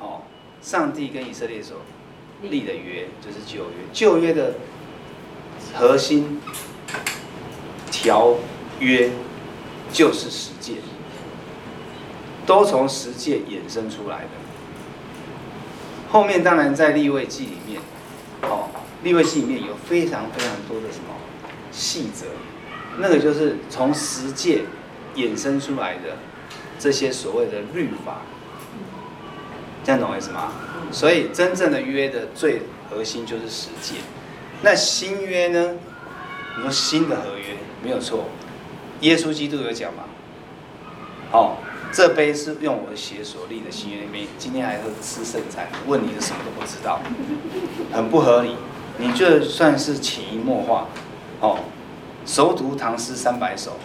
[0.00, 0.22] 哦，
[0.60, 1.76] 上帝跟以色列说
[2.42, 3.86] 立的约就是旧约。
[3.92, 4.54] 旧约的
[5.74, 6.40] 核心。
[7.90, 8.36] 条
[8.78, 9.10] 约
[9.92, 10.74] 就是十诫，
[12.46, 14.28] 都从十诫衍生出来的。
[16.08, 17.80] 后面当然在立位记里面，
[18.42, 18.68] 哦，
[19.02, 21.14] 立位记里面有非常非常多的什么
[21.72, 22.26] 细则，
[22.98, 24.62] 那个就是从十诫
[25.16, 26.18] 衍生出来的
[26.78, 28.22] 这些所谓的律法，
[29.88, 30.52] 这样懂我意思吗？
[30.92, 32.60] 所以真正的约的最
[32.90, 33.94] 核心就是十诫。
[34.60, 35.76] 那新约呢？
[36.58, 37.56] 你说新的合约。
[37.82, 38.26] 没有错，
[39.00, 40.02] 耶稣基督有讲嘛？
[41.32, 41.56] 哦，
[41.90, 47.00] 这杯是用我的血所立的新约里面，今天还喝吃剩菜，问你的什么都不知道，
[47.90, 48.56] 很不合理。
[48.98, 50.86] 你就算是潜移默化，
[51.40, 51.60] 哦，
[52.26, 53.78] 熟读唐诗三百首，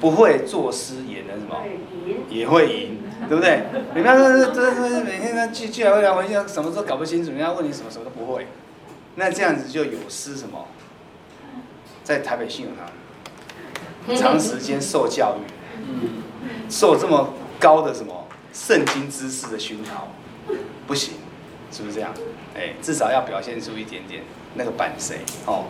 [0.00, 1.62] 不会作诗也能什么？
[2.28, 2.98] 也会赢，
[3.28, 3.62] 对不对？
[3.94, 8.46] 你看这这这每天呢聚聚来会聊，我什么都搞不清楚，人家问你什么什么都不会，
[9.16, 10.66] 那这样子就有失什么？
[12.02, 12.86] 在台北信用堂。
[14.16, 16.08] 长时间受教育，
[16.70, 20.08] 受这么高的什么圣经知识的熏陶，
[20.86, 21.14] 不行，
[21.70, 22.12] 是不是这样？
[22.56, 24.22] 哎，至少要表现出一点点
[24.54, 25.66] 那个版谁哦。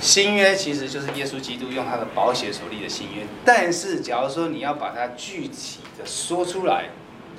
[0.00, 6.90] 新约其实就是耶稣基督用他的宝血所立的新约，但是假如说你要把它具体的说出来，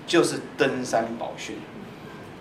[0.07, 1.57] 就是登山宝训。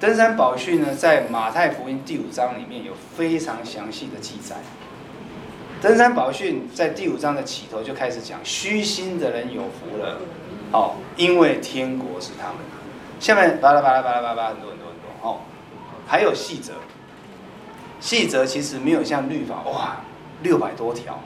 [0.01, 4.57] 登山宝训呢，在马太福音第五章里面有非常详细的记载。
[5.81, 10.19] 登山宝训在第五章的起头就开始讲，虚心的人有福了，
[10.73, 12.57] 哦，因为天国是他们。
[13.21, 15.41] 下面巴拉巴拉巴拉巴拉很多很多很多哦，
[16.07, 16.73] 还有细则，
[18.01, 19.97] 细则其实没有像律法哇
[20.43, 21.21] 六百多条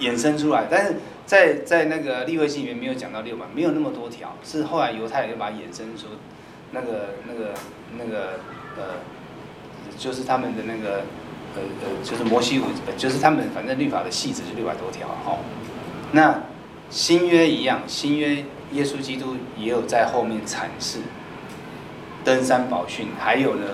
[0.00, 0.96] 衍生出来，但是
[1.26, 6.06] 在在那个利未记里面没有讲到六百，没有那么多条，是后来犹太人就把它衍生出
[6.72, 7.54] 那个那个
[7.98, 8.40] 那个
[8.76, 8.82] 呃，
[9.98, 11.02] 就是他们的那个。
[11.54, 12.62] 呃呃，就是摩西五，
[12.96, 15.36] 就是他们反正律法的细则就六百多条哈。
[16.12, 16.44] 那
[16.88, 18.42] 新约一样，新约
[18.72, 21.00] 耶稣基督也有在后面阐释
[22.24, 23.66] 登山宝训，还有呢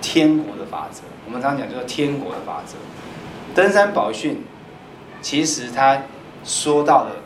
[0.00, 1.02] 天国的法则。
[1.26, 2.76] 我们常常讲叫天国的法则。
[3.54, 4.44] 登山宝训
[5.22, 6.02] 其实他
[6.44, 7.16] 说到的，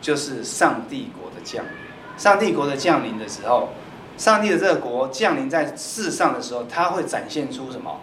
[0.00, 1.70] 就是上帝国的降临。
[2.16, 3.70] 上帝国的降临的时候，
[4.16, 8.00] 上帝的这个国降临在世上的时候，他会展现出什么？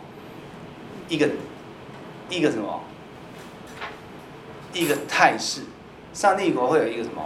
[1.07, 1.29] 一个
[2.29, 2.81] 一个什么？
[4.73, 5.61] 一个态势，
[6.13, 7.23] 上帝国会有一个什么？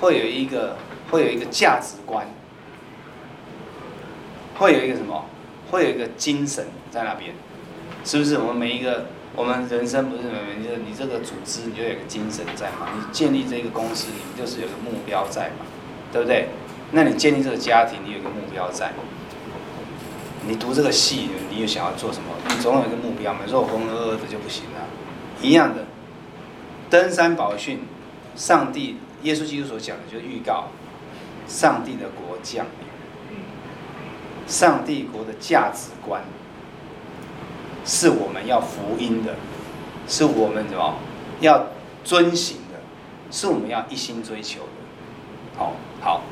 [0.00, 0.76] 会有一个
[1.10, 2.26] 会有一个价值观，
[4.56, 5.24] 会有一个什么？
[5.70, 7.34] 会有一个精神在那边，
[8.04, 8.38] 是不是？
[8.38, 12.88] 我们每一个我们人生不是每每就是你这个组织，你就有个精神在嘛？
[12.96, 15.66] 你建立这个公司，你就是有个目标在嘛？
[16.12, 16.48] 对不对？
[16.92, 18.92] 那你建立这个家庭，你有个目标在。
[20.46, 22.34] 你读这个戏，你又想要做什么？
[22.48, 23.40] 你总有一个目标嘛。
[23.46, 24.86] 如果浑浑噩噩的就不行了。
[25.42, 25.84] 一样的，
[26.88, 27.80] 登山宝训，
[28.34, 30.68] 上帝耶稣基督所讲的，就是预告
[31.46, 33.38] 上帝的国降临，
[34.46, 36.22] 上帝国的价值观
[37.88, 39.34] 是我们要福音的，
[40.06, 40.96] 是我们什么
[41.40, 41.68] 要
[42.04, 42.78] 遵行的，
[43.30, 44.66] 是我们要一心追求的。
[45.56, 46.22] 好，好。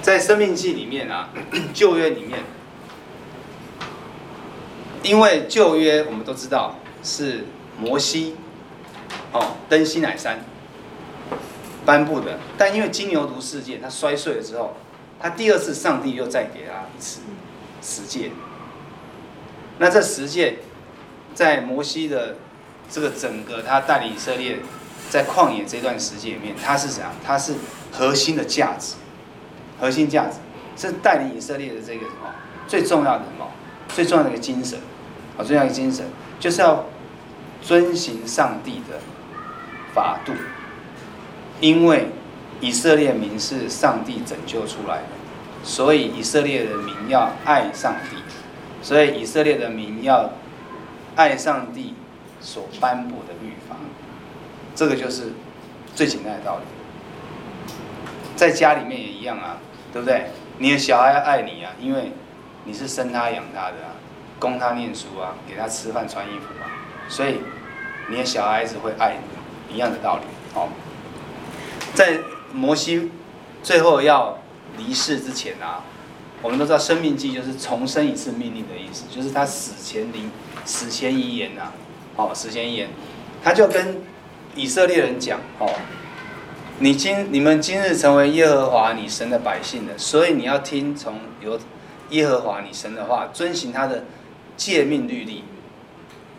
[0.00, 1.30] 在《生命记》里面啊，
[1.74, 2.38] 旧约里面，
[5.02, 7.44] 因为旧约我们都知道是
[7.76, 8.36] 摩西
[9.32, 10.44] 哦登西乃山
[11.84, 14.76] 颁布的，但因为金牛犊事件，他摔碎了之后，
[15.18, 17.20] 他第二次上帝又再给他一次
[17.82, 18.30] 十诫。
[19.80, 20.58] 那这十诫
[21.34, 22.36] 在摩西的
[22.90, 24.58] 这个整个他带领以色列
[25.08, 27.10] 在旷野这段时间里面，他是怎样？
[27.24, 27.54] 他是
[27.90, 28.96] 核心的价值。
[29.80, 30.36] 核心价值
[30.76, 32.28] 是带领以色列的这个什么
[32.68, 33.50] 最重要的什么
[33.88, 34.78] 最重要的一个精神
[35.38, 36.04] 啊，最重要的精神
[36.38, 36.84] 就是要
[37.62, 39.00] 遵行上帝的
[39.94, 40.34] 法度，
[41.60, 42.10] 因为
[42.60, 45.08] 以色列民是上帝拯救出来的，
[45.64, 48.16] 所以以色列的民要爱上帝，
[48.82, 50.30] 所以以色列的民要
[51.16, 51.94] 爱上帝
[52.40, 53.76] 所颁布的律法，
[54.74, 55.32] 这个就是
[55.94, 57.72] 最简单的道理，
[58.36, 59.58] 在家里面也一样啊。
[59.92, 60.26] 对不对？
[60.58, 62.12] 你的小孩要爱你啊，因为
[62.64, 63.98] 你是生他养他的啊，
[64.38, 66.70] 供他念书啊，给他吃饭穿衣服啊，
[67.08, 67.40] 所以
[68.08, 69.16] 你的小孩子会爱
[69.68, 70.22] 你，一样的道理。
[70.54, 70.68] 哦，
[71.92, 72.20] 在
[72.52, 73.10] 摩西
[73.64, 74.38] 最后要
[74.78, 75.82] 离世之前啊，
[76.42, 80.30] 我们都知道生命记就是重申一次命令的意思，就是他死前临
[80.64, 81.72] 死前遗言呐，
[82.16, 82.88] 哦，死前遗言，
[83.42, 84.00] 他就跟
[84.54, 85.68] 以色列人讲，哦，
[86.78, 91.60] 你今你们今日成为耶和华你神的百姓了，所以你要听从由
[92.10, 94.04] 耶和华你神的话，遵行他的
[94.56, 95.44] 诫命律例。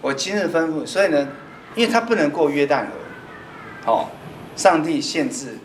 [0.01, 1.27] 我今日吩咐，所以呢，
[1.75, 2.85] 因为他不能过约旦
[3.85, 4.07] 河，哦，
[4.55, 5.59] 上帝限制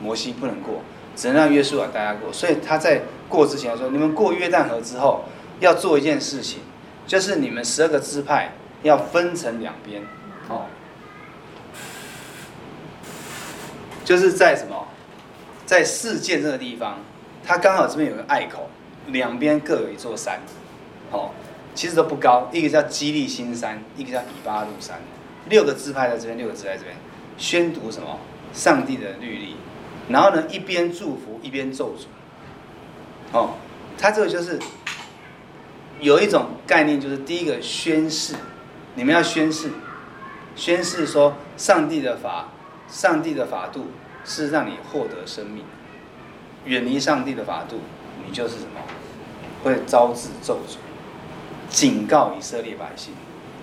[0.00, 0.82] 摩西不能过，
[1.16, 2.32] 只能让约书亚带他过。
[2.32, 3.02] 所以他在
[3.32, 5.24] 过之前说：“你们过约旦河之后，
[5.60, 6.60] 要做一件事情，
[7.06, 8.52] 就是你们十二个支派
[8.82, 10.02] 要分成两边，
[10.48, 10.66] 哦，
[14.04, 14.86] 就是在什么，
[15.64, 16.98] 在世界这个地方，
[17.42, 18.68] 它刚好这边有个隘口，
[19.06, 20.40] 两边各有一座山，
[21.10, 21.30] 哦。”
[21.74, 25.00] 其实都不高，一个叫基利新山，一个叫以巴路山，
[25.48, 26.94] 六个支派在这边，六个支派在这边，
[27.38, 28.18] 宣读什么？
[28.52, 29.56] 上帝的律例，
[30.10, 32.04] 然后呢，一边祝福一边咒诅。
[33.32, 33.54] 哦，
[33.98, 34.58] 他这个就是
[36.00, 38.34] 有一种概念，就是第一个宣誓，
[38.94, 39.70] 你们要宣誓，
[40.54, 42.48] 宣誓说上帝的法，
[42.88, 43.86] 上帝的法度
[44.24, 45.64] 是让你获得生命，
[46.64, 47.80] 远离上帝的法度，
[48.26, 48.80] 你就是什么？
[49.64, 50.76] 会招致咒诅。
[51.70, 53.14] 警告以色列百姓，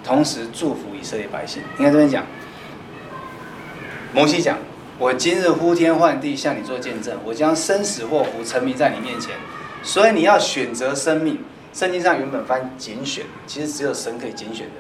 [0.04, 1.62] 同时祝福以色列百姓。
[1.78, 2.26] 你看这边讲，
[4.14, 4.58] 摩西讲
[4.98, 9.36] ：“我今日呼天唤地向你做见证，我将生死祸福陈明在你面前，
[9.90, 11.40] 所以你要选择生命。
[11.74, 14.74] 圣经上原本翻拣选，其实只有神可以拣选的。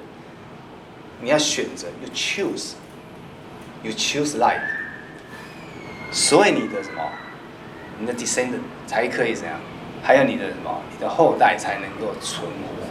[1.19, 4.61] 你要选择，you choose，you choose life。
[6.11, 7.01] 所以你的什么，
[7.99, 9.59] 你的 descendant 才可以怎样？
[10.03, 12.85] 还有你的什么，你的后代才能够存活。”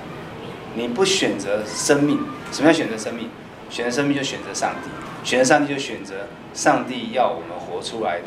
[0.75, 2.19] 你不选择生命，
[2.51, 3.31] 什么叫选择生命？
[3.71, 4.91] 选择生命就选择上帝，
[5.29, 8.27] 选择上帝就选择上帝要我们活出来的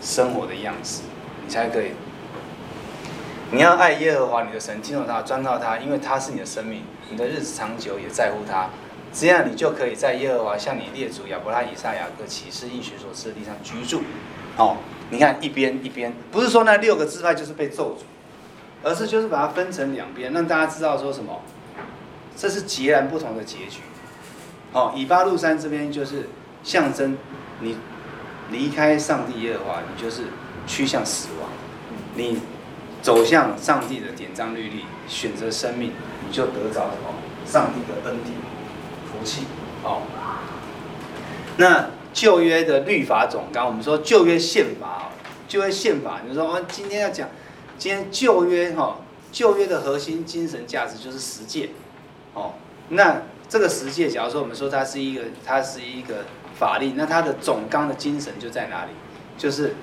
[0.00, 1.02] 生活的样子，
[1.44, 1.92] 你才可以。
[3.54, 8.70] 你要爱耶和华你的神，听从他，专靠他，因为他是你的生命，你的日子长久也在乎他。
[9.12, 14.00] 这样你就可以在耶和华向你列祖亚伯拉以撒雅各起誓应许所赐的地上居住。
[14.56, 14.78] 哦，
[15.10, 18.04] 你看一边一边，不是说那六个支派就是被咒诅，
[18.82, 21.38] 而是就是把它分成两边，让大家知道说什么。
[22.34, 23.80] 这是截然不同的结局。
[24.72, 26.30] 哦，以巴路山这边就是
[26.64, 27.18] 象征
[27.60, 27.76] 你
[28.50, 30.22] 离开上帝耶和华，你就是
[30.66, 31.50] 趋向死亡；
[32.14, 32.40] 你
[33.02, 35.92] 走向上帝的典章律例，选择生命，
[36.26, 37.12] 你就得着什么？
[37.44, 38.34] 上帝的恩典、
[39.04, 39.42] 福气。
[39.82, 40.02] 哦，
[41.56, 45.12] 那旧约的律法总纲，我们说旧约宪法，哦
[45.48, 47.28] 旧约宪法，你说我们今天要讲，
[47.76, 48.98] 今天旧约哈，
[49.32, 51.70] 旧约的核心精神价值就是十诫。
[52.32, 52.52] 哦，
[52.90, 56.24] 那这个十诫，假如说我们说它是一个，它是一个
[56.54, 58.92] 法令，那它的总纲的精神就在哪里？
[59.36, 59.74] 就是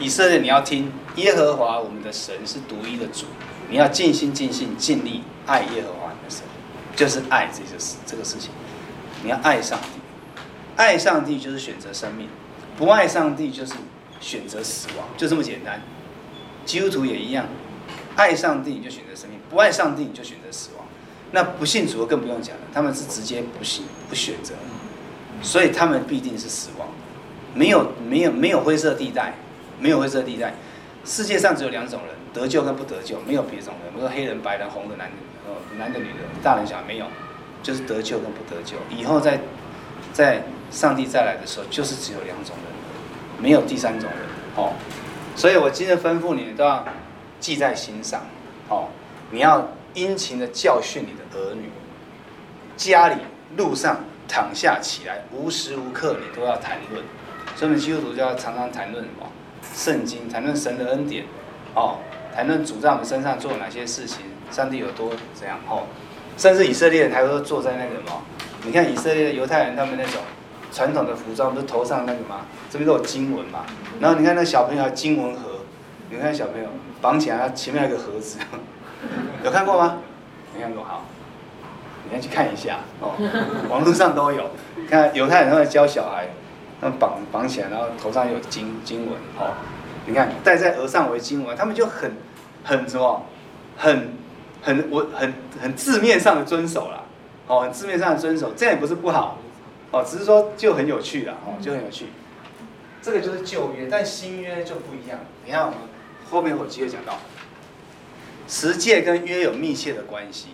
[0.00, 3.26] 以色列，你要听耶和华我们的神是独一的主，
[3.68, 6.42] 你要尽心尽性尽力爱耶和华你的神，
[6.96, 8.50] 就是爱这件事这个事情，
[9.22, 10.00] 你要爱上帝，
[10.76, 12.28] 爱上帝就是选择生命，
[12.78, 13.74] 不爱上帝就是
[14.20, 15.80] 选择死亡，就这么简单。
[16.64, 17.46] 基督徒也一样，
[18.16, 20.86] 爱上帝你就选择生命，不爱上帝你就选择死亡。
[21.32, 24.54] 那不信主的更不用讲了，他们是直接不信不选择，
[25.42, 26.88] 所以他们必定是死亡，
[27.54, 29.34] 没有没有没有灰色地带，
[29.80, 30.54] 没有灰色地带，
[31.04, 35.16] 世界上只有两种人，得救跟不得救，没有别种人，比如说黑人、白人、红的、男的，
[35.48, 37.06] 呃，男的、女的，大人、小孩没有，
[37.62, 38.76] 就是得救跟不得救。
[38.94, 39.40] 以后在
[40.12, 44.18] 在上帝再来的时候，就是只有两种人，没有第三种人。
[44.56, 44.74] 哦，
[45.34, 46.84] 所以我今天吩咐你都要
[47.40, 48.22] 记在心上，
[48.68, 48.88] 哦，
[49.30, 49.68] 你要。
[49.92, 51.68] 殷勤的教训你的儿女，
[52.76, 53.16] 家里
[53.56, 57.02] 路上躺下起来，无时无刻你都要谈论。
[57.56, 59.26] 所以，我们基督徒就要常常谈论什么？
[59.74, 61.24] 圣经，谈论神的恩典，
[61.74, 61.98] 哦，
[62.34, 65.58] 谈论主在我们身上做哪些事情，上帝有多怎样？
[65.68, 65.84] 哦，
[66.36, 68.22] 甚至以色列人还会坐在那个什么？
[68.64, 70.20] 你看以色列的犹太人他们那种
[70.72, 72.46] 传统的服装，不是头上那个吗？
[72.68, 73.60] 这边都有经文嘛。
[74.00, 75.60] 然后你看那小朋友经文盒，
[76.10, 76.68] 你看小朋友
[77.00, 78.38] 绑起来，他前面还有个盒子。
[79.42, 79.98] 有看过吗？
[80.54, 81.04] 没看过，好，
[82.08, 83.12] 你要去看一下哦。
[83.70, 84.50] 网络上都有，
[84.90, 86.28] 看犹太人都在教小孩，
[86.80, 89.54] 那绑绑起来，然后头上有经经文哦。
[90.06, 92.12] 你看戴在额上为经文，他们就很
[92.64, 93.26] 很什么，
[93.76, 94.12] 很
[94.62, 97.04] 很我很很字面上的遵守了
[97.46, 99.38] 哦，很字面上的遵守，这样也不是不好
[99.90, 102.06] 哦，只是说就很有趣了哦，就很有趣。
[103.02, 105.18] 这个就是旧约，但新约就不一样。
[105.44, 105.78] 你看我们
[106.30, 107.18] 后面有机会讲到。
[108.52, 110.48] 十诫跟约有密切的关系，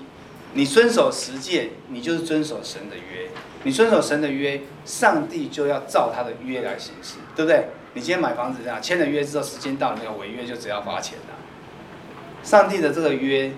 [0.56, 3.28] 你遵守十诫，你就是遵守神的约。
[3.62, 7.66] 你遵守神的约，上帝就要照他的约来行事，对不对？
[7.92, 11.34] 你今天买房子这样，签了约之后，时间到了没有违约，就只要罚钱了。
[12.42, 13.52] 上帝的这个约，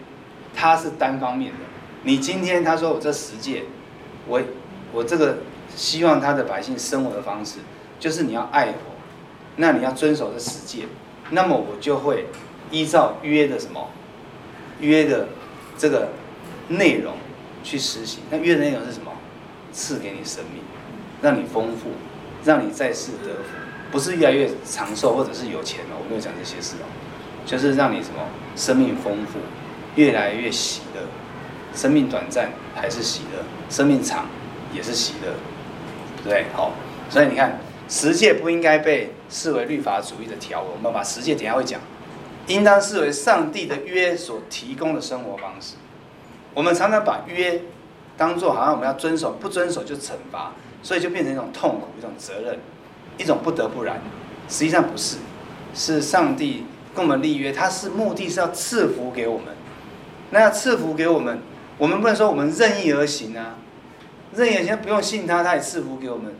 [0.52, 1.58] 他是单方面的。
[2.02, 3.62] 你今天他说我这十诫，
[4.26, 4.40] 我
[4.92, 5.38] 我这个
[5.76, 7.58] 希望他的百姓生活的方式，
[8.00, 8.96] 就是你要爱我，
[9.54, 10.88] 那你要遵守这十诫，
[11.30, 12.26] 那么我就会
[12.72, 13.88] 依照约的什么
[14.80, 15.28] 约的
[15.76, 16.08] 这个
[16.68, 17.14] 内容
[17.62, 18.20] 去实行。
[18.30, 19.12] 那约的内容是什么？
[19.70, 20.62] 赐给你生命，
[21.20, 21.90] 让你丰富，
[22.42, 23.50] 让你再世得福。
[23.92, 26.86] 不是越来越长寿，或者是有钱哦，我没有讲这些事哦，
[27.46, 28.20] 就是让你什么
[28.56, 29.38] 生命丰富，
[29.94, 31.02] 越来越喜乐，
[31.74, 34.26] 生命短暂还是喜乐，生命长
[34.74, 35.32] 也是喜乐，
[36.24, 36.72] 对，好，
[37.08, 37.58] 所以你看
[37.88, 41.80] 十诫不应该被视为律法主义的条文，我们把十诫等下会讲，
[42.46, 45.74] 应当视为上帝的约所提供的生活方式。
[46.54, 47.62] 我们常常把约
[48.16, 52.58] 当做好像我们要遵守，不遵守就惩罚，所以就变成一种痛苦，一种责任。
[53.16, 54.00] 一种不得不然，
[54.48, 55.16] 实际上不是，
[55.74, 59.46] 是上帝跟我们立约，他是目的是要赐福给我们。
[60.30, 61.40] 那要赐福给我们，
[61.78, 63.56] 我们不能说我们任意而行啊，
[64.36, 66.32] 任意而行不用信他，他也赐福给我们，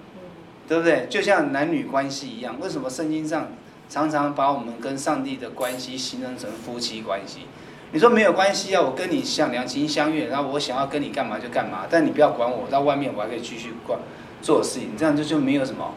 [0.68, 1.08] 对不对？
[1.10, 3.48] 就像男女关系一样，为什么圣经上
[3.88, 7.46] 常常把我们跟上帝的关系形容成夫妻关系？
[7.92, 13.98] 你说没有关系啊，我跟你像两情相悦，然后我想要跟你干嘛就干嘛，但你不要管我，到外面我还可以继续管
[14.42, 15.94] 做事情，这样就就没有什么。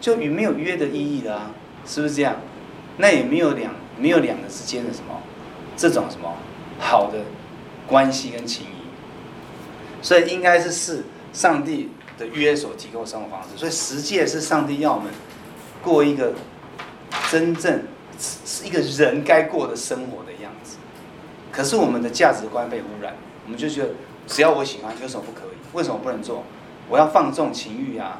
[0.00, 1.50] 就与没有约的意义了啊，
[1.86, 2.36] 是不是这样？
[2.98, 5.18] 那也没有两没有两个之间的什么
[5.78, 6.30] 这种什么
[6.78, 7.20] 好的
[7.86, 13.56] 关系跟情谊，所以应该是是上帝的约所提供生活方式。
[13.56, 15.10] 所以十诫是上帝要我们
[15.82, 16.34] 过一个
[17.30, 17.82] 真正
[18.20, 20.33] 是一个人该过的生活的。
[21.54, 23.90] 可是我们的价值观被污染，我们就觉得
[24.26, 25.56] 只要我喜欢，有什么不可以？
[25.72, 26.42] 为什么不能做？
[26.88, 28.18] 我要放纵情欲啊，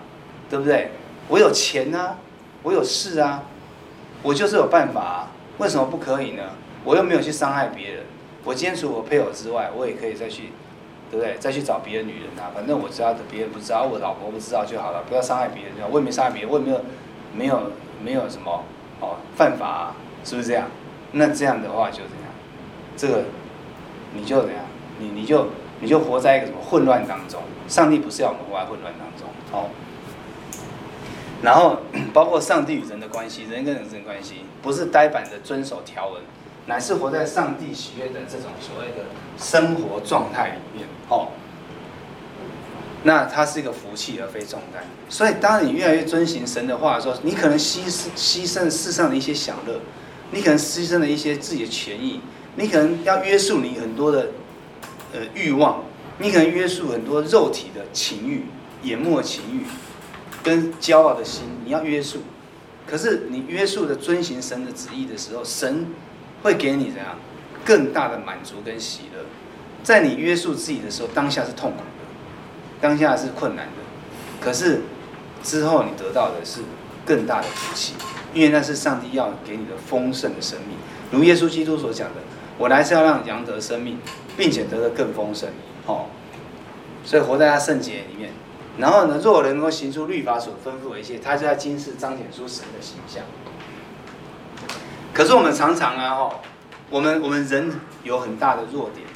[0.48, 0.92] 对不对？
[1.28, 2.18] 我有钱啊，
[2.62, 3.42] 我有势啊，
[4.22, 6.42] 我就是有办法啊，为什么不可以呢？
[6.84, 8.04] 我又没有去伤害别人，
[8.44, 10.52] 我今天除我配偶之外，我也可以再去，
[11.10, 11.36] 对不对？
[11.40, 16.80] 再去找别的女人啊，反正我知道的，别人不知道，我老婆不知道就好了，不要伤害别人，我也没伤害别人，我也没有，
[17.34, 17.62] 没有，
[18.04, 18.62] 没有什么
[19.00, 20.68] 哦犯法啊，是不是这样？
[21.12, 22.23] 那这样的话就这样？
[22.96, 23.24] 这个
[24.14, 24.64] 你就怎样？
[24.98, 25.48] 你你就
[25.80, 27.42] 你就活在一个什么混乱当中？
[27.66, 29.70] 上帝不是要我们活在混乱当中，哦。
[31.42, 31.78] 然后，
[32.14, 36.22] 包括上帝与人的关系，人跟人之间的关系，不是呆板的遵守条文，
[36.66, 39.04] 乃是活在上帝喜悦的这种所谓的
[39.36, 40.86] 生活状态里面。
[41.08, 41.28] 哦，
[43.02, 44.84] 那它是一个福气而非重担。
[45.10, 49.80] 所以，当你越来越遵行神的话的时候，你可能牺牲牺牲世上的一些享乐，
[50.30, 52.20] 你可能牺牲了一些自己的权益，
[52.56, 54.28] 你可能要约束你很多的
[55.12, 55.84] 呃欲望，
[56.18, 58.46] 你可能约束很多肉体的情欲、
[58.82, 59.64] 眼目情欲。
[60.42, 62.18] 跟骄傲的心，你要约束。
[62.86, 65.86] 可是你约束的遵行神的旨意的时候，神
[66.42, 67.18] 会给你怎样
[67.64, 69.24] 更大的满足跟喜乐。
[69.82, 71.84] 在你约束自己的时候，当下是痛苦的，
[72.78, 73.72] 当下是困难的。
[74.38, 74.82] 可是
[75.42, 76.60] 之后你得到的是
[77.06, 77.94] 更大的福气，
[78.34, 80.76] 因为那是上帝要给你的丰盛的生命。
[81.10, 82.16] 如耶稣基督所讲的
[82.58, 83.98] ：“我来是要让羊得生命，
[84.36, 85.48] 并且得的更丰盛。”
[85.86, 86.06] 哦，
[87.04, 88.30] 所以活在他圣洁里面。
[88.76, 93.22] 然后呢，若能够行出律法所吩咐的一切，他就在今世彰显出神的形象。
[95.12, 96.40] 可是我们常常啊，哈，
[96.90, 97.70] 我们我们人
[98.02, 99.06] 有很大的弱点，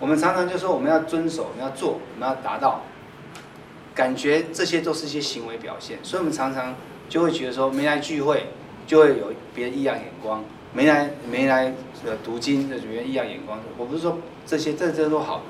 [0.00, 2.82] 我们常常就说我们要遵守，我们要做，我们要达到，
[3.94, 6.74] 感觉这些都是一些行为表现，所以我们常常
[7.08, 8.48] 就会觉得说，没来聚会
[8.84, 10.42] 就会有别人异样眼光，
[10.74, 13.58] 没来没来呃读经就别人异样眼光。
[13.78, 15.44] 我不是说这些这这都好的，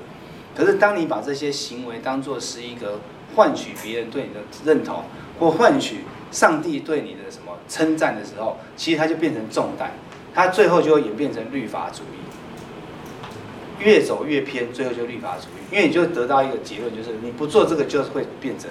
[0.55, 2.99] 可是当你把这些行为当做是一个。
[3.35, 5.03] 换取别人对你的认同，
[5.39, 9.91] 或换取上帝对你的什么称赞的时候，其实它就变成重担，
[10.33, 18.69] 它最后就会演变成律法主义，越走越偏，最后就律法主义，因为你就得到一个结论，就是你不做这个就会变成，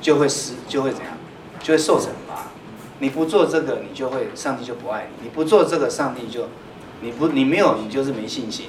[0.00, 1.12] 就会失，就会怎样，
[1.62, 2.48] 就会受惩罚。
[3.00, 6.48] 你不做这个，你就会上帝就不爱你；你不做这个，上帝就
[7.00, 8.66] 你不你没有，你就是没信心，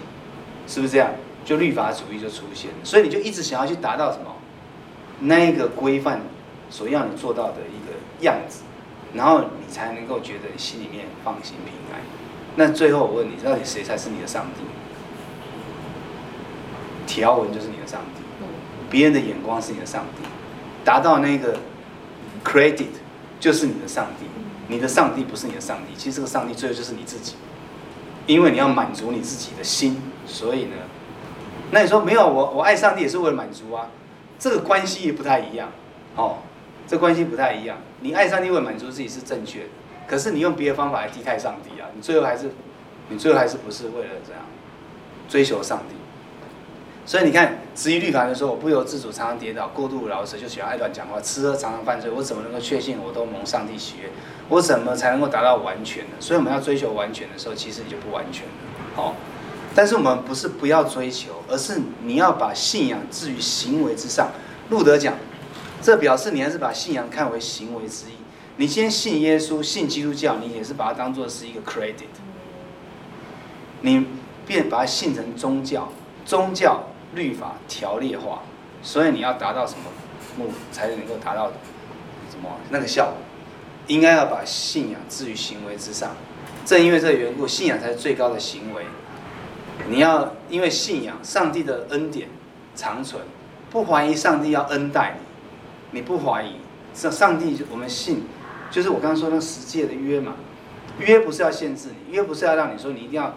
[0.67, 1.11] 是不是这样？
[1.43, 4.36] 就律法主义就出现，所以你就一直想要去达到什么？
[5.21, 6.21] 那一个规范
[6.69, 8.61] 所要你做到的一个样子，
[9.13, 12.01] 然后你才能够觉得心里面放心平安。
[12.55, 14.61] 那最后我问你，到底谁才是你的上帝？
[17.07, 18.21] 条文就是你的上帝，
[18.89, 20.23] 别人的眼光是你的上帝，
[20.86, 21.57] 达到那个
[22.43, 22.86] credit
[23.42, 24.26] 就是你的上帝。
[24.68, 27.36] 你的上帝不是你的上帝，其实这个上帝最后就是你自己，
[28.26, 30.76] 因为你要满足你自己的心，所以呢，
[31.72, 33.88] 那你说没有，我我爱上帝也是为了满足啊，
[34.39, 35.70] 这个关系也不太一样，
[36.16, 36.38] 哦，
[36.88, 37.80] 这关系不太一样。
[38.00, 39.64] 你爱上帝为了满足自己是正确，
[40.08, 42.50] 可是你用别的方法来替代上帝啊，你最后还是，
[43.10, 44.42] 你最后还是不是为了这样
[45.28, 45.96] 追求上帝？
[47.12, 54.09] 所以你看，质疑律法的时候，我不由自主常常跌倒，过度饶舌，就喜欢爱乱讲话，吃喝常常犯罪，我怎么能够确信我都蒙上帝喜悦？
[54.47, 56.12] 我怎么才能够达到完全呢？
[56.22, 58.53] 所以我们要追求完全的时候，其实你就不完全了。
[58.95, 59.14] 好，
[59.76, 64.30] 但是我们不是不要追求，而是你要把信仰置于行为之上。
[64.70, 65.16] 路德讲，
[65.82, 68.14] 这表示你还是把信仰看为行为之一。
[68.55, 72.07] 你先信耶稣，信基督教，你也是把它当做是一个 credit，
[73.82, 74.07] 你
[74.47, 75.91] 便把它信成宗教，
[76.26, 76.84] 宗教。
[77.14, 78.43] 律法条例化，
[78.82, 79.86] 所以你要达到什么
[80.38, 81.51] 目才能够达到
[82.30, 83.18] 什么那个效果？
[83.88, 86.12] 应该要把信仰置于行为之上。
[86.64, 88.84] 正因为这个缘故，信仰才是最高的行为。
[89.89, 92.30] 你要因为信仰上帝的恩典
[92.76, 93.22] 长存，
[93.72, 95.18] 不怀疑上帝要恩待
[95.91, 96.57] 你，你不怀疑
[96.93, 98.24] 上上帝，我们信，
[98.70, 100.36] 就是我刚刚说那十诫的约嘛。
[100.99, 103.34] 约不是要限制你，约不是要让你说你一定要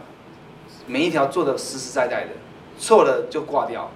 [0.87, 2.31] 每一条做的实实在在的。
[2.79, 3.91] 错了就挂掉，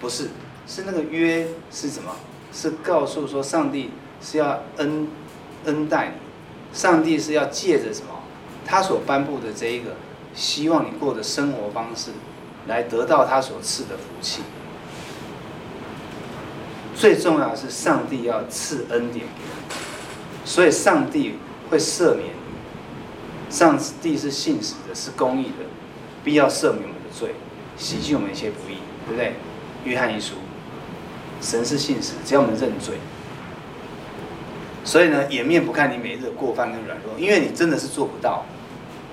[0.00, 0.28] 不是，
[0.66, 2.12] 是那个约是什么？
[2.52, 3.90] 是告诉说上帝
[4.22, 5.08] 是要恩
[5.64, 8.08] 恩待你，上帝是要借着什么？
[8.64, 9.96] 他所颁布的这一个，
[10.34, 12.10] 希望你过的生活方式，
[12.66, 14.42] 来得到他所赐的福气。
[16.94, 21.34] 最重要的是上帝要赐恩典给你，所以上帝
[21.68, 23.52] 会赦免你。
[23.54, 25.66] 上帝是信实的，是公义的，
[26.24, 27.34] 必要赦免我们的罪。
[27.76, 29.34] 洗净我们一切不义，对不对？
[29.84, 30.34] 约翰一书，
[31.40, 32.96] 神是信实，只要我们认罪。
[34.84, 38.44] 所以呢，掩面不看你每日的过犯跟软弱，因为你真的是做不到。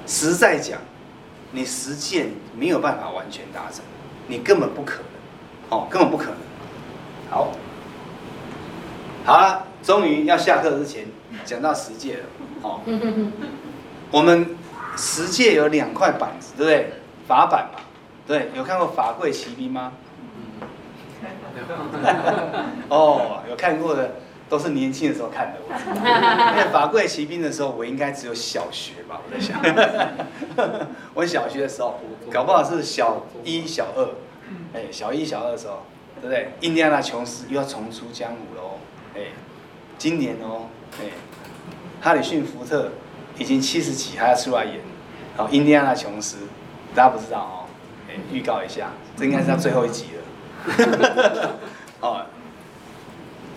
[0.05, 0.79] 实在讲，
[1.51, 3.83] 你实践没有办法完全达成，
[4.27, 6.35] 你根本不可能，哦，根本不可能。
[7.29, 7.51] 好，
[9.25, 11.05] 好了，终于要下课之前
[11.43, 12.23] 讲到十戒了，
[12.61, 12.81] 哦，
[14.11, 14.55] 我们
[14.95, 16.93] 十戒有两块板子，对不对？
[17.27, 17.79] 法板嘛。
[18.25, 19.91] 对，有看过《法柜奇兵》吗？
[22.89, 24.15] 哦，有看过的
[24.49, 25.59] 都是年轻的时候看的。
[26.51, 29.21] 因为《法柜奇兵》的时候，我应该只有小学吧？
[29.25, 29.59] 我在想，
[31.13, 31.99] 我小学的时候，
[32.31, 34.09] 搞不好是小一、小二。
[34.73, 35.83] 哎，小一、小二的时候，
[36.21, 36.51] 对不对？
[36.61, 38.77] 印第安纳琼斯又要重出江湖了哦。
[39.15, 39.21] 哎，
[39.97, 40.67] 今年哦，
[40.99, 41.05] 哎，
[42.01, 42.89] 哈里逊福特
[43.37, 44.79] 已经七十几，还要出来演。
[45.35, 46.37] 好，印第安纳琼斯，
[46.93, 47.62] 大家不知道哦。
[48.31, 51.49] 预告一下，这应该是他最后一集了。
[52.01, 52.25] 哦，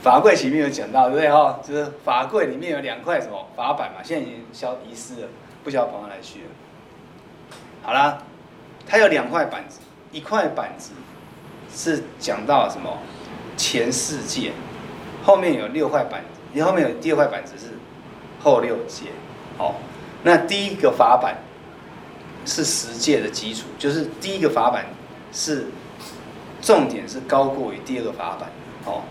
[0.03, 1.31] 法柜前面有讲到，对不对？
[1.31, 5.29] 哈，就是法柜里面有两块什么法板嘛，现在已经消遗失了，
[5.65, 6.47] 不晓得跑哪来去了。
[7.83, 8.19] 好啦，
[8.87, 9.81] 它有两块板子，
[10.13, 10.93] 一块板子
[11.75, 12.99] 是讲到什么
[13.57, 14.53] 前四诫，
[15.25, 17.75] 后面有六块板子，你后面有第二块板子是
[18.43, 19.07] 后六诫。
[19.59, 19.75] 好，
[20.23, 21.37] 那第一个法板。
[22.47, 24.87] 是十诫的基础，就是第一个法版
[25.33, 25.67] 是
[26.63, 28.49] 重点，是高过于第二个法版。
[28.87, 29.03] 哦，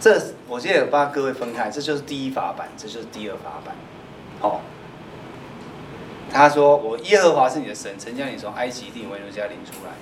[0.00, 3.74] 这我现在有把各位分开，这就是第一法版，这就是第二法版。
[4.40, 4.60] 哦，
[6.32, 9.92] 他说：“我耶和华是你的神，曾将你从埃及地为奴家领出来。”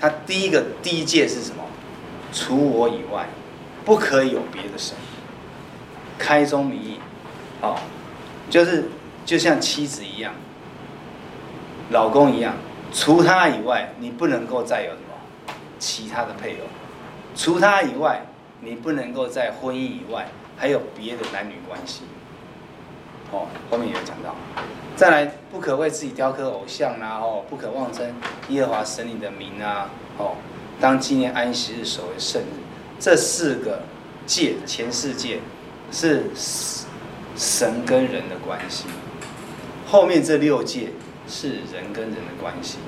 [0.00, 1.64] 他第一个第一诫是什么？
[2.32, 3.26] 除我以外，
[3.84, 4.96] 不可以有别的神。
[6.16, 7.00] 开宗明义，
[7.60, 7.76] 哦，
[8.48, 8.88] 就是
[9.26, 10.32] 就像妻子一样。
[11.90, 12.54] 老公一样，
[12.92, 16.66] 除他以外，你不能够再有什么其他的配偶。
[17.34, 18.20] 除他以外，
[18.60, 22.02] 你不能够在婚姻以外还有别的男女关系。
[23.30, 24.34] 哦，后面有讲到。
[24.96, 28.06] 再来，不可为自己雕刻偶像啊，哦，不可妄称
[28.48, 30.34] 耶和华神你的名啊，哦，
[30.78, 32.46] 当纪念安息日，守为圣日。
[32.98, 33.80] 这四个
[34.26, 35.40] 界，前四界
[35.90, 36.24] 是
[37.36, 38.84] 神跟人的关系。
[39.86, 40.88] 后面这六界。
[41.28, 42.78] 是人跟人的关系，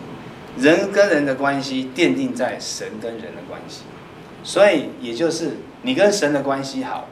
[0.56, 3.82] 人跟人的关系奠定在神跟人的关系，
[4.42, 7.06] 所以也就是你跟神的关系好，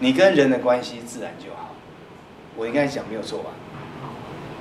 [0.00, 1.74] 你跟人的关系自然就好。
[2.54, 3.50] 我应该讲没有错吧？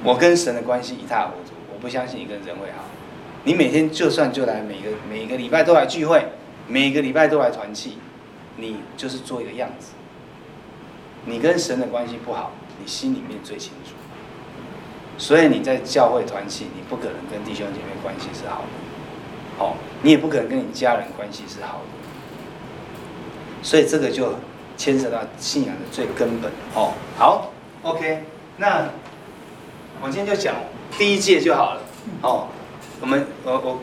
[0.03, 2.85] 我跟神的关系一塌糊涂，我不相信你跟人会好。
[3.43, 6.25] 你每天就算就来每个每个礼拜都来聚会，
[6.67, 7.97] 每个礼拜都来团契，
[8.55, 9.91] 你就是做一个样子。
[11.25, 13.93] 你跟神的关系不好，你心里面最清楚。
[15.21, 21.83] 所以你在教会团契，你不可能跟弟兄姐妹关系是好的，好，你也不可能跟你家人关系是好的。
[23.61, 24.33] 所以这个就
[24.75, 26.51] 牵扯到信仰的最根本。
[26.73, 27.51] 哦，好
[27.83, 28.23] ，OK，
[28.57, 28.89] 那
[30.01, 30.55] 我今天就讲
[30.97, 31.81] 第一届就好了。
[32.23, 32.47] 哦，
[32.99, 33.79] 我们我我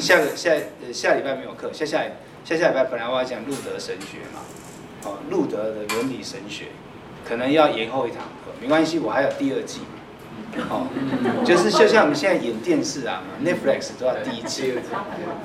[0.00, 0.52] 下个下
[0.90, 2.02] 下礼拜没有课，下下
[2.46, 4.40] 下下礼拜本来我要讲路德神学嘛，
[5.04, 6.68] 哦，路德的伦理神学，
[7.28, 9.80] 可能要延后一堂课，没关系，我还有第二季，
[10.68, 10.86] 哦，
[11.44, 14.74] 就是就像我们现在演电视啊，Netflix 都要第一季，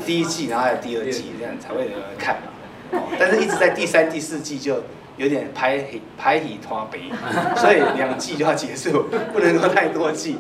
[0.06, 4.84] 第一季然后还有第二季，这样才会有人看嘛，哦，但是一直在第三、第四季就
[5.18, 5.84] 有点排
[6.18, 7.10] 排体拖北，
[7.56, 10.38] 所以两季就要结束，不能够太多季，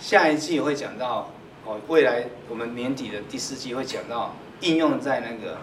[0.00, 1.30] 下一季会讲到。
[1.68, 5.58] 哦，未来我们年底的第四季会讲到应用在那个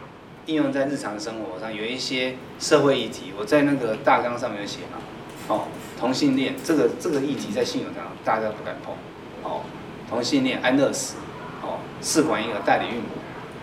[0.48, 4.98] 应用在日常生活上，有一些社会议题，我在那个大纲上面有写嘛。
[5.48, 5.68] 哦，
[6.04, 8.94] 同性恋这个这个议题在信友上大家不敢碰。
[9.50, 9.62] 哦，
[10.10, 11.16] 同性恋安乐死，
[11.62, 13.08] 哦，试管婴儿代理孕母，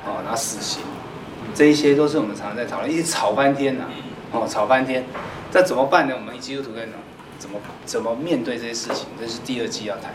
[0.07, 0.81] 哦，然后死刑，
[1.55, 3.85] 这一些都是我们常常在讨论，一直吵半天呐，
[4.33, 5.05] 哦，吵半天，
[5.51, 6.15] 这怎么办呢？
[6.17, 6.89] 我们基督徒该
[7.39, 9.05] 怎么怎么面对这些事情？
[9.21, 10.15] 这是第二季要谈。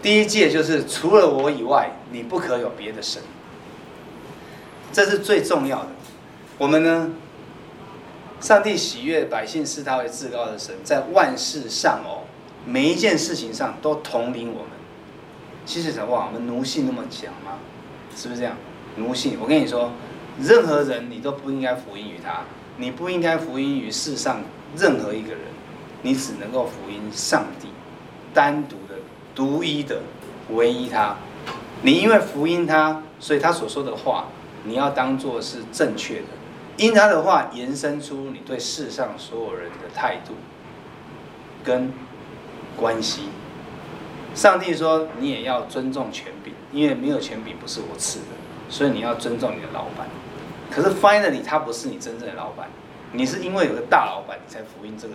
[0.00, 3.20] 第一届就是除了我以外，你不可有别的神。
[4.90, 5.88] 这是最重要的。
[6.56, 7.10] 我们呢，
[8.40, 12.24] 上帝喜悦百姓视他为至高的神，在万事上哦，
[12.64, 14.70] 每一件事情上都统领我们。
[15.64, 16.26] 其实什么？
[16.26, 17.58] 我们奴性那么强吗？
[18.14, 18.56] 是不是这样？
[18.96, 19.90] 奴性，我跟你说，
[20.40, 22.42] 任何人你都不应该福音于他，
[22.76, 24.40] 你不应该福音于世上
[24.76, 25.40] 任何一个人，
[26.02, 27.68] 你只能够福音上帝，
[28.32, 28.94] 单独的。
[29.34, 30.00] 独一的，
[30.50, 31.14] 唯一他，
[31.82, 34.28] 你因为福音他，所以他所说的话，
[34.64, 36.28] 你要当做是正确的。
[36.76, 40.34] 因他的话延伸出你对世上所有人的态度
[41.64, 41.92] 跟
[42.76, 43.28] 关系。
[44.34, 48.26] 上帝说你也要尊重权柄，因为没有权柄不是我赐的，
[48.68, 50.06] 所以你要尊重你的老板。
[50.70, 52.68] 可是 finally 他不是你真正的老板，
[53.12, 55.14] 你是因为有个大老板你才福音这个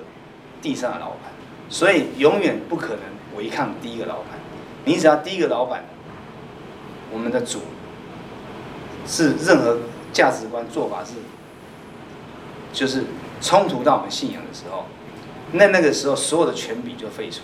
[0.62, 1.32] 地上的老板，
[1.70, 3.00] 所以永远不可能。
[3.38, 4.38] 违抗第一个老板，
[4.84, 5.86] 你只要第一个老板，
[7.14, 7.62] 我们的主
[9.08, 9.78] 是任何
[10.12, 11.14] 价值观做法是，
[12.72, 13.04] 就是
[13.42, 14.86] 冲突到我们信仰的时候，
[15.52, 17.42] 那那个时候所有的权柄就废除，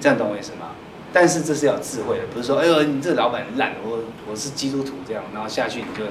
[0.00, 0.70] 这样懂我意思吗？
[1.12, 6.04] 但是这是要智慧的，不是说哎呦你这老板烂，我我是基督徒这样，然后下去你就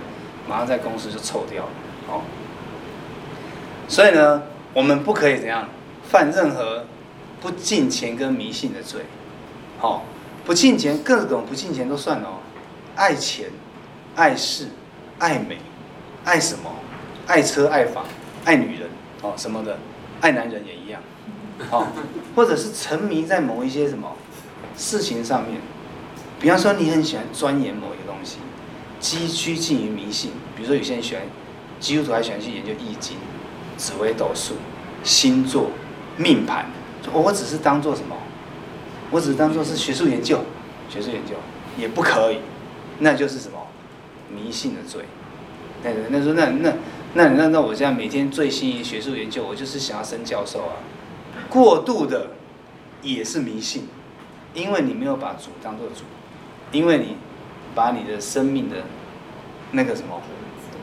[0.47, 1.69] 马上在公司就臭掉了
[2.09, 2.21] 哦。
[3.88, 5.67] 所以呢，我们不可以怎样
[6.03, 6.85] 犯任何。
[7.39, 9.01] 不敬钱跟迷信的罪，
[9.77, 10.03] 好，
[10.43, 12.39] 不敬钱，各种不敬钱都算哦。
[12.95, 13.45] 爱钱、
[14.15, 14.69] 爱势、
[15.19, 15.59] 爱美、
[16.25, 16.71] 爱什么？
[17.27, 18.03] 爱车、爱房、
[18.47, 18.87] 爱女人，
[19.21, 19.77] 哦，什么的，
[20.21, 21.01] 爱男人也一样，
[21.69, 21.85] 哦，
[22.33, 24.15] 或者是沉迷在某一些什么
[24.77, 25.59] 事情上面，
[26.39, 28.37] 比方说你很喜欢钻研某一个东西，
[29.01, 31.23] 积趋近于迷信，比如说有些人喜欢
[31.77, 33.17] 基督徒还喜欢去研究易经、
[33.75, 34.53] 紫微斗数、
[35.03, 35.71] 星座、
[36.15, 36.67] 命盘。
[37.11, 38.15] 我只是当做什么？
[39.11, 40.39] 我只是当做是学术研究，
[40.89, 41.35] 学术研究
[41.77, 42.39] 也不可以，
[42.99, 43.59] 那就是什么
[44.33, 45.03] 迷信的罪。
[45.83, 46.73] 那那说那那
[47.18, 50.78] 那你那那我这样每天最新学术研究，我就是想要升教授啊。
[51.49, 52.28] 过度的
[53.01, 53.88] 也是迷信，
[54.53, 56.03] 因为你没有把主当做主，
[56.72, 57.18] 因为你
[57.74, 58.84] 把你的生命的
[59.72, 60.22] 那个什么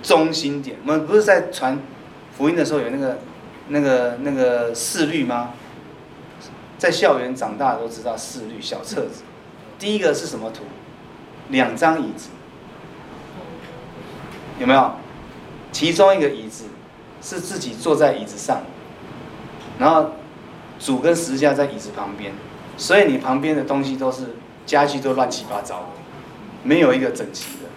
[0.02, 1.78] 中心点，我们不是在传
[2.36, 3.18] 福音的时候有那个
[3.68, 5.50] 那个那个四律吗？
[6.78, 9.22] 在校园长大都知道四律小册子，
[9.78, 10.64] 第一个是什么图？
[11.50, 12.30] 两张椅子，
[14.58, 14.96] 有没有？
[15.74, 16.66] 其中一个椅子
[17.20, 18.62] 是自己坐在椅子上，
[19.76, 20.12] 然后
[20.78, 22.32] 主跟十字架在椅子旁边，
[22.76, 25.86] 所以你旁边的东西都是家具都乱七八糟的，
[26.62, 27.68] 没有一个整齐的。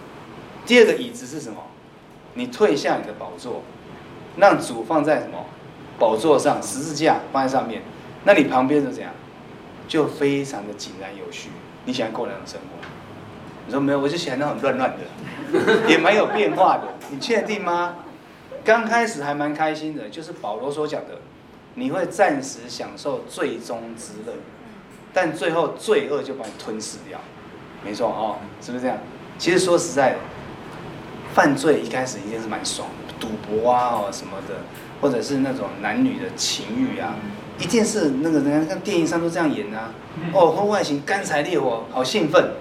[0.64, 1.58] 第二个椅子是什么？
[2.34, 3.62] 你退下你的宝座，
[4.36, 5.44] 让主放在什么
[5.98, 7.82] 宝座上，十字架放在上面。
[8.22, 9.10] 那你旁边是怎样？
[9.88, 11.48] 就非常的井然有序。
[11.84, 12.86] 你喜欢过那种生活？
[13.66, 16.84] 你说没有，我就喜欢那种乱乱的，也蛮有变化的。
[17.10, 17.96] 你确定吗？
[18.64, 21.18] 刚开始还蛮开心的，就是保罗所讲的，
[21.74, 24.34] 你会暂时享受最终之乐，
[25.12, 27.18] 但最后罪恶就把你吞噬掉。
[27.84, 28.98] 没错哦，是不是这样？
[29.38, 30.18] 其实说实在的，
[31.32, 34.56] 犯罪一开始一定是蛮爽的，赌博啊哦什么的，
[35.00, 37.14] 或者是那种男女的情欲啊。
[37.58, 39.90] 一定是那个人家看电影上都这样演啊，
[40.32, 42.52] 哦，婚外情干柴烈火，好兴奋，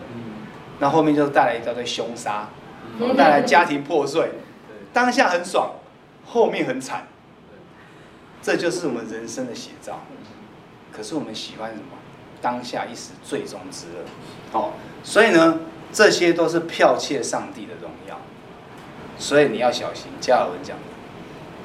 [0.79, 2.49] 那后面就带来一大堆凶杀，
[3.15, 4.31] 带来家庭破碎，
[4.93, 5.71] 当下很爽，
[6.25, 7.07] 后面很惨，
[8.41, 10.01] 这就是我们人生的写照。
[10.91, 11.97] 可是我们喜欢什么？
[12.41, 14.73] 当下一时最终之乐，哦，
[15.03, 15.59] 所以呢，
[15.91, 18.19] 这些都是剽窃上帝的荣耀，
[19.17, 20.07] 所以你要小心。
[20.19, 20.83] 加尔文讲的，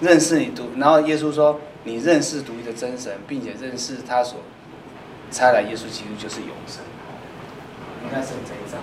[0.06, 1.60] 认识你读，然后耶稣说。
[1.84, 4.38] 你认识独一的真神，并且认识他所
[5.32, 6.84] 差来耶稣基督就是永生，
[8.04, 8.80] 应该是这一章。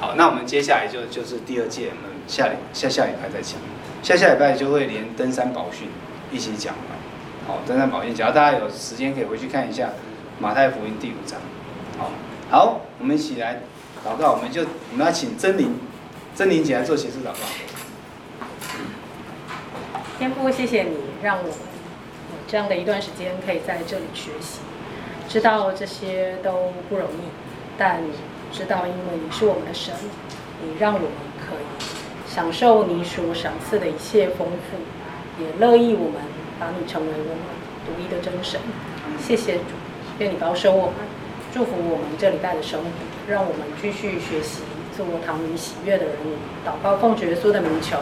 [0.00, 3.60] 好，那我们接下来就就是第二届，我们下下下礼拜再讲，
[4.02, 5.88] 下下礼拜就会连登山宝训
[6.32, 6.74] 一起讲。
[7.46, 9.90] 好，登山宝训，只要大家有时间可以回去看一下
[10.38, 11.38] 马太福音第五章。
[11.98, 12.10] 好，
[12.48, 13.60] 好，我们一起来
[14.02, 15.74] 祷告，我们就我们要请真灵，
[16.34, 17.44] 真灵姐来做结束祷告。
[20.18, 21.54] 天父，谢谢你让我有
[22.48, 24.60] 这样的一段时间可以在这里学习，
[25.28, 27.28] 知道这些都不容易，
[27.76, 28.00] 但
[28.52, 29.94] 知道因为你是我们的神，
[30.62, 31.64] 你让我们可以
[32.26, 36.20] 享受你所赏赐的一切丰富，也乐意我们
[36.58, 37.44] 把你成为我们
[37.86, 38.60] 独一的真神。
[39.18, 39.62] 谢谢主，
[40.18, 40.94] 愿你保守我们，
[41.52, 42.86] 祝福我们这礼拜的生活，
[43.28, 44.62] 让我们继续学习
[44.96, 46.14] 做讨你喜悦的人。
[46.66, 47.96] 祷告奉主耶稣的名求，